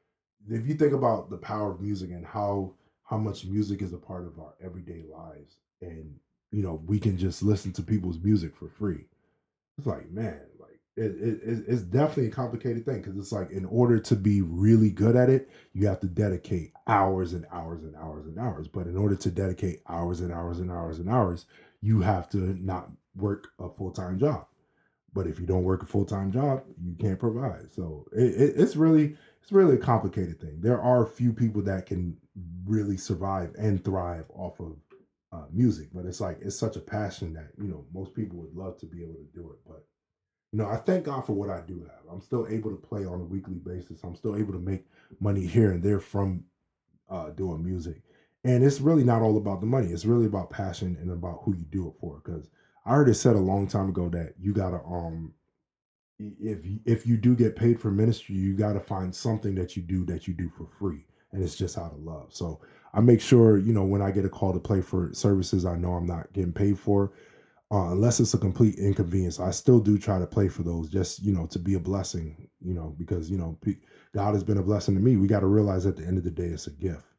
if 0.50 0.66
you 0.66 0.74
think 0.74 0.92
about 0.92 1.30
the 1.30 1.38
power 1.38 1.72
of 1.72 1.80
music 1.80 2.10
and 2.10 2.24
how 2.24 2.74
how 3.04 3.16
much 3.16 3.44
music 3.44 3.82
is 3.82 3.92
a 3.92 3.98
part 3.98 4.26
of 4.26 4.38
our 4.38 4.54
everyday 4.62 5.02
lives 5.10 5.56
and 5.80 6.14
you 6.50 6.62
know 6.62 6.82
we 6.86 6.98
can 6.98 7.16
just 7.16 7.42
listen 7.42 7.72
to 7.72 7.82
people's 7.82 8.18
music 8.18 8.54
for 8.54 8.68
free 8.68 9.04
it's 9.78 9.86
like 9.86 10.10
man 10.10 10.40
like 10.60 10.78
it, 10.96 11.12
it 11.20 11.64
it's 11.66 11.82
definitely 11.82 12.26
a 12.26 12.30
complicated 12.30 12.84
thing 12.84 13.00
because 13.00 13.16
it's 13.16 13.32
like 13.32 13.50
in 13.50 13.64
order 13.66 13.98
to 13.98 14.14
be 14.14 14.40
really 14.42 14.90
good 14.90 15.16
at 15.16 15.28
it 15.28 15.50
you 15.72 15.86
have 15.86 16.00
to 16.00 16.06
dedicate 16.06 16.72
hours 16.86 17.32
and 17.32 17.46
hours 17.52 17.82
and 17.82 17.96
hours 17.96 18.26
and 18.26 18.38
hours 18.38 18.68
but 18.68 18.86
in 18.86 18.96
order 18.96 19.16
to 19.16 19.30
dedicate 19.30 19.82
hours 19.88 20.20
and 20.20 20.32
hours 20.32 20.60
and 20.60 20.70
hours 20.70 20.98
and 20.98 21.10
hours 21.10 21.46
you 21.84 22.00
have 22.00 22.28
to 22.30 22.38
not 22.64 22.90
work 23.14 23.48
a 23.60 23.68
full-time 23.68 24.18
job 24.18 24.46
but 25.14 25.28
if 25.28 25.38
you 25.38 25.46
don't 25.46 25.62
work 25.62 25.82
a 25.82 25.86
full 25.86 26.04
time 26.04 26.32
job, 26.32 26.64
you 26.82 26.94
can't 26.96 27.18
provide. 27.18 27.72
So 27.72 28.06
it, 28.12 28.34
it, 28.34 28.54
it's 28.56 28.76
really 28.76 29.16
it's 29.40 29.52
really 29.52 29.76
a 29.76 29.78
complicated 29.78 30.40
thing. 30.40 30.60
There 30.60 30.80
are 30.80 31.06
few 31.06 31.32
people 31.32 31.62
that 31.62 31.86
can 31.86 32.16
really 32.66 32.96
survive 32.96 33.54
and 33.56 33.82
thrive 33.84 34.24
off 34.34 34.58
of 34.60 34.76
uh, 35.32 35.46
music, 35.52 35.88
but 35.94 36.04
it's 36.04 36.20
like 36.20 36.38
it's 36.42 36.58
such 36.58 36.76
a 36.76 36.80
passion 36.80 37.32
that 37.34 37.50
you 37.58 37.68
know 37.68 37.86
most 37.94 38.14
people 38.14 38.38
would 38.40 38.56
love 38.56 38.78
to 38.80 38.86
be 38.86 39.02
able 39.02 39.14
to 39.14 39.28
do 39.34 39.52
it. 39.52 39.58
But 39.66 39.86
you 40.52 40.58
know, 40.58 40.66
I 40.68 40.76
thank 40.76 41.04
God 41.04 41.24
for 41.24 41.32
what 41.32 41.50
I 41.50 41.60
do 41.60 41.80
have. 41.82 42.12
I'm 42.12 42.20
still 42.20 42.46
able 42.50 42.70
to 42.70 42.76
play 42.76 43.04
on 43.04 43.20
a 43.20 43.24
weekly 43.24 43.58
basis. 43.64 44.02
I'm 44.02 44.16
still 44.16 44.36
able 44.36 44.52
to 44.52 44.58
make 44.58 44.84
money 45.20 45.46
here 45.46 45.70
and 45.70 45.82
there 45.82 46.00
from 46.00 46.44
uh, 47.08 47.30
doing 47.30 47.64
music. 47.64 48.02
And 48.44 48.62
it's 48.62 48.80
really 48.80 49.04
not 49.04 49.22
all 49.22 49.38
about 49.38 49.60
the 49.60 49.66
money. 49.66 49.88
It's 49.88 50.04
really 50.04 50.26
about 50.26 50.50
passion 50.50 50.98
and 51.00 51.10
about 51.10 51.40
who 51.44 51.56
you 51.56 51.64
do 51.70 51.88
it 51.88 51.94
for. 51.98 52.20
Because 52.22 52.48
I 52.84 52.90
already 52.90 53.14
said 53.14 53.36
a 53.36 53.40
long 53.40 53.66
time 53.66 53.88
ago 53.88 54.08
that 54.10 54.34
you 54.38 54.52
gotta 54.52 54.76
um 54.84 55.32
if 56.18 56.60
if 56.84 57.06
you 57.06 57.16
do 57.16 57.34
get 57.34 57.56
paid 57.56 57.80
for 57.80 57.90
ministry, 57.90 58.36
you 58.36 58.54
gotta 58.54 58.80
find 58.80 59.14
something 59.14 59.54
that 59.56 59.76
you 59.76 59.82
do 59.82 60.04
that 60.06 60.28
you 60.28 60.34
do 60.34 60.50
for 60.50 60.66
free, 60.78 61.06
and 61.32 61.42
it's 61.42 61.56
just 61.56 61.78
out 61.78 61.92
of 61.92 62.00
love. 62.00 62.32
So 62.32 62.60
I 62.92 63.00
make 63.00 63.20
sure 63.20 63.58
you 63.58 63.72
know 63.72 63.84
when 63.84 64.02
I 64.02 64.10
get 64.10 64.24
a 64.24 64.28
call 64.28 64.52
to 64.52 64.60
play 64.60 64.80
for 64.82 65.12
services, 65.12 65.64
I 65.64 65.76
know 65.76 65.94
I'm 65.94 66.06
not 66.06 66.32
getting 66.32 66.52
paid 66.52 66.78
for, 66.78 67.12
uh, 67.72 67.90
unless 67.92 68.20
it's 68.20 68.34
a 68.34 68.38
complete 68.38 68.76
inconvenience. 68.78 69.40
I 69.40 69.50
still 69.50 69.80
do 69.80 69.98
try 69.98 70.18
to 70.18 70.26
play 70.26 70.48
for 70.48 70.62
those, 70.62 70.88
just 70.90 71.22
you 71.22 71.32
know, 71.32 71.46
to 71.46 71.58
be 71.58 71.74
a 71.74 71.80
blessing, 71.80 72.48
you 72.60 72.74
know, 72.74 72.94
because 72.98 73.30
you 73.30 73.38
know 73.38 73.58
God 74.14 74.34
has 74.34 74.44
been 74.44 74.58
a 74.58 74.62
blessing 74.62 74.94
to 74.94 75.00
me. 75.00 75.16
We 75.16 75.26
got 75.26 75.40
to 75.40 75.46
realize 75.46 75.86
at 75.86 75.96
the 75.96 76.06
end 76.06 76.18
of 76.18 76.24
the 76.24 76.30
day, 76.30 76.46
it's 76.46 76.68
a 76.68 76.70
gift 76.70 77.13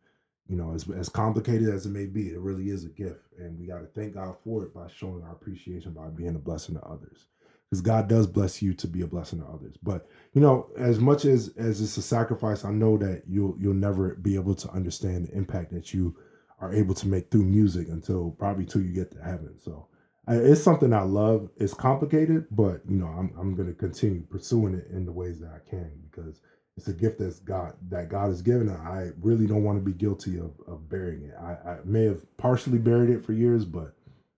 you 0.47 0.55
know, 0.55 0.73
as, 0.73 0.89
as 0.91 1.10
complicated 1.10 1.69
as 1.69 1.86
it 1.86 1.89
may 1.89 2.05
be, 2.05 2.29
it 2.29 2.39
really 2.39 2.69
is 2.69 2.86
a 2.86 2.89
gift. 2.89 3.21
And 3.39 3.60
we 3.60 3.65
got 3.65 3.79
to 3.79 3.88
thank 3.88 4.13
God 4.13 4.36
for 4.43 4.63
it 4.63 4.73
by 4.73 4.88
showing 4.95 5.23
our 5.23 5.31
appreciation 5.31 5.91
by 5.91 6.08
being 6.08 6.36
a 6.36 6.39
blessing 6.39 6.75
to 6.75 6.81
others. 6.81 7.27
Because 7.69 7.81
God 7.81 8.08
does 8.08 8.27
bless 8.27 8.62
you 8.62 8.75
to 8.75 8.88
be 8.88 9.01
a 9.01 9.08
blessing 9.08 9.39
to 9.39 9.47
others. 9.47 9.75
But 9.81 10.08
you 10.34 10.41
know, 10.41 10.69
as 10.77 10.99
much 10.99 11.25
as 11.25 11.51
as 11.58 11.81
it's 11.81 11.97
a 11.97 12.01
sacrifice, 12.01 12.63
I 12.63 12.71
know 12.71 12.95
that 12.97 13.23
you'll 13.27 13.55
you'll 13.60 13.73
never 13.73 14.15
be 14.15 14.36
able 14.36 14.53
to 14.55 14.69
understand 14.69 15.27
the 15.27 15.36
impact 15.36 15.71
that 15.73 15.91
you 15.91 16.15
are 16.62 16.71
able 16.71 16.93
to 16.93 17.08
make 17.08 17.31
through 17.31 17.45
music 17.45 17.88
until 17.89 18.31
probably 18.31 18.65
till 18.65 18.81
you 18.81 18.93
get 18.93 19.12
to 19.12 19.21
heaven. 19.23 19.55
So 19.58 19.88
it's 20.27 20.62
something 20.62 20.93
I 20.93 21.03
love. 21.03 21.49
It's 21.58 21.73
complicated, 21.73 22.45
but 22.51 22.81
you 22.88 22.97
know, 22.97 23.08
I'm 23.08 23.34
I'm 23.38 23.55
to 23.58 23.73
continue 23.73 24.21
pursuing 24.21 24.75
it 24.75 24.88
in 24.91 25.05
the 25.05 25.12
ways 25.12 25.39
that 25.39 25.49
I 25.49 25.69
can 25.69 25.91
because 26.10 26.41
it's 26.77 26.88
a 26.88 26.93
gift 26.93 27.19
that's 27.19 27.39
God 27.39 27.73
that 27.89 28.09
God 28.09 28.27
has 28.27 28.41
given. 28.41 28.69
I 28.69 29.11
really 29.21 29.47
don't 29.47 29.63
want 29.63 29.77
to 29.77 29.83
be 29.83 29.93
guilty 29.93 30.38
of, 30.38 30.51
of 30.67 30.89
burying 30.89 31.23
it. 31.23 31.35
I, 31.39 31.71
I 31.71 31.77
may 31.85 32.05
have 32.05 32.21
partially 32.38 32.79
buried 32.79 33.09
it 33.09 33.23
for 33.23 33.33
years, 33.33 33.63
but 33.63 33.93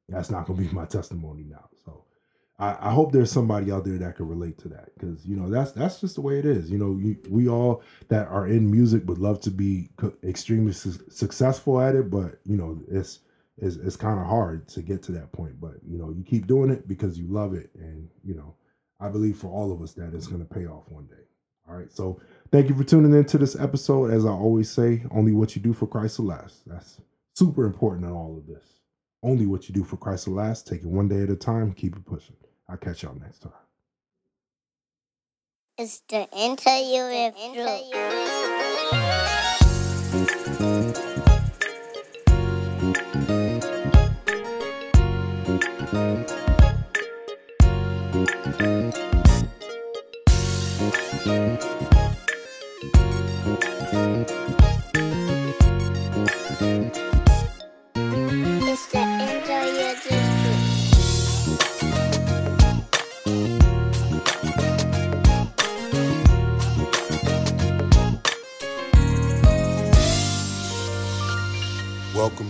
that's 0.07 0.29
not 0.29 0.45
going 0.45 0.59
to 0.59 0.69
be 0.69 0.73
my 0.73 0.85
testimony 0.85 1.43
now. 1.43 1.67
So 1.83 2.03
I, 2.59 2.77
I, 2.79 2.91
hope 2.91 3.11
there's 3.11 3.31
somebody 3.31 3.71
out 3.71 3.85
there 3.85 3.97
that 3.97 4.15
can 4.15 4.27
relate 4.27 4.57
to 4.59 4.67
that 4.69 4.89
because 4.93 5.25
you 5.25 5.35
know 5.35 5.49
that's 5.49 5.71
that's 5.71 5.99
just 5.99 6.15
the 6.15 6.21
way 6.21 6.37
it 6.37 6.45
is. 6.45 6.69
You 6.69 6.77
know, 6.77 6.97
you, 7.01 7.17
we 7.27 7.49
all 7.49 7.81
that 8.09 8.27
are 8.27 8.47
in 8.47 8.69
music 8.69 9.03
would 9.07 9.19
love 9.19 9.41
to 9.41 9.51
be 9.51 9.89
extremely 10.23 10.73
su- 10.73 11.03
successful 11.09 11.81
at 11.81 11.95
it, 11.95 12.11
but 12.11 12.39
you 12.45 12.55
know 12.55 12.79
it's 12.87 13.19
it's, 13.57 13.77
it's 13.77 13.95
kind 13.95 14.19
of 14.19 14.27
hard 14.27 14.67
to 14.69 14.83
get 14.83 15.01
to 15.03 15.11
that 15.13 15.31
point. 15.31 15.59
But 15.59 15.75
you 15.87 15.97
know, 15.97 16.11
you 16.11 16.23
keep 16.23 16.45
doing 16.45 16.69
it 16.69 16.87
because 16.87 17.17
you 17.17 17.27
love 17.27 17.55
it, 17.55 17.71
and 17.75 18.07
you 18.23 18.35
know, 18.35 18.53
I 18.99 19.09
believe 19.09 19.37
for 19.37 19.47
all 19.47 19.71
of 19.71 19.81
us 19.81 19.93
that 19.93 20.13
it's 20.13 20.27
going 20.27 20.45
to 20.45 20.53
pay 20.53 20.67
off 20.67 20.83
one 20.89 21.07
day. 21.07 21.26
All 21.67 21.75
right. 21.75 21.91
So 21.91 22.19
thank 22.51 22.69
you 22.69 22.75
for 22.75 22.83
tuning 22.83 23.13
in 23.13 23.25
to 23.25 23.37
this 23.37 23.59
episode. 23.59 24.11
As 24.11 24.25
I 24.25 24.29
always 24.29 24.69
say, 24.69 25.03
only 25.11 25.33
what 25.33 25.55
you 25.55 25.61
do 25.61 25.73
for 25.73 25.87
Christ 25.87 26.19
will 26.19 26.27
last. 26.27 26.67
That's 26.67 27.01
super 27.33 27.65
important 27.65 28.05
in 28.05 28.11
all 28.11 28.37
of 28.37 28.47
this. 28.47 28.79
Only 29.23 29.45
what 29.45 29.67
you 29.67 29.75
do 29.75 29.83
for 29.83 29.97
Christ 29.97 30.27
will 30.27 30.35
last. 30.35 30.67
Take 30.67 30.81
it 30.81 30.87
one 30.87 31.07
day 31.07 31.23
at 31.23 31.29
a 31.29 31.35
time. 31.35 31.73
Keep 31.73 31.97
it 31.97 32.05
pushing. 32.05 32.35
I'll 32.69 32.77
catch 32.77 33.03
y'all 33.03 33.15
next 33.19 33.39
time. 33.39 33.51
It's 35.77 36.01
the 36.07 36.27
interview 36.31 37.03
with 37.03 37.35
Welcome 43.29 43.76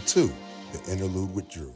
to 0.08 0.32
the 0.72 0.92
Interlude 0.92 1.36
with 1.36 1.50
Drew. 1.50 1.74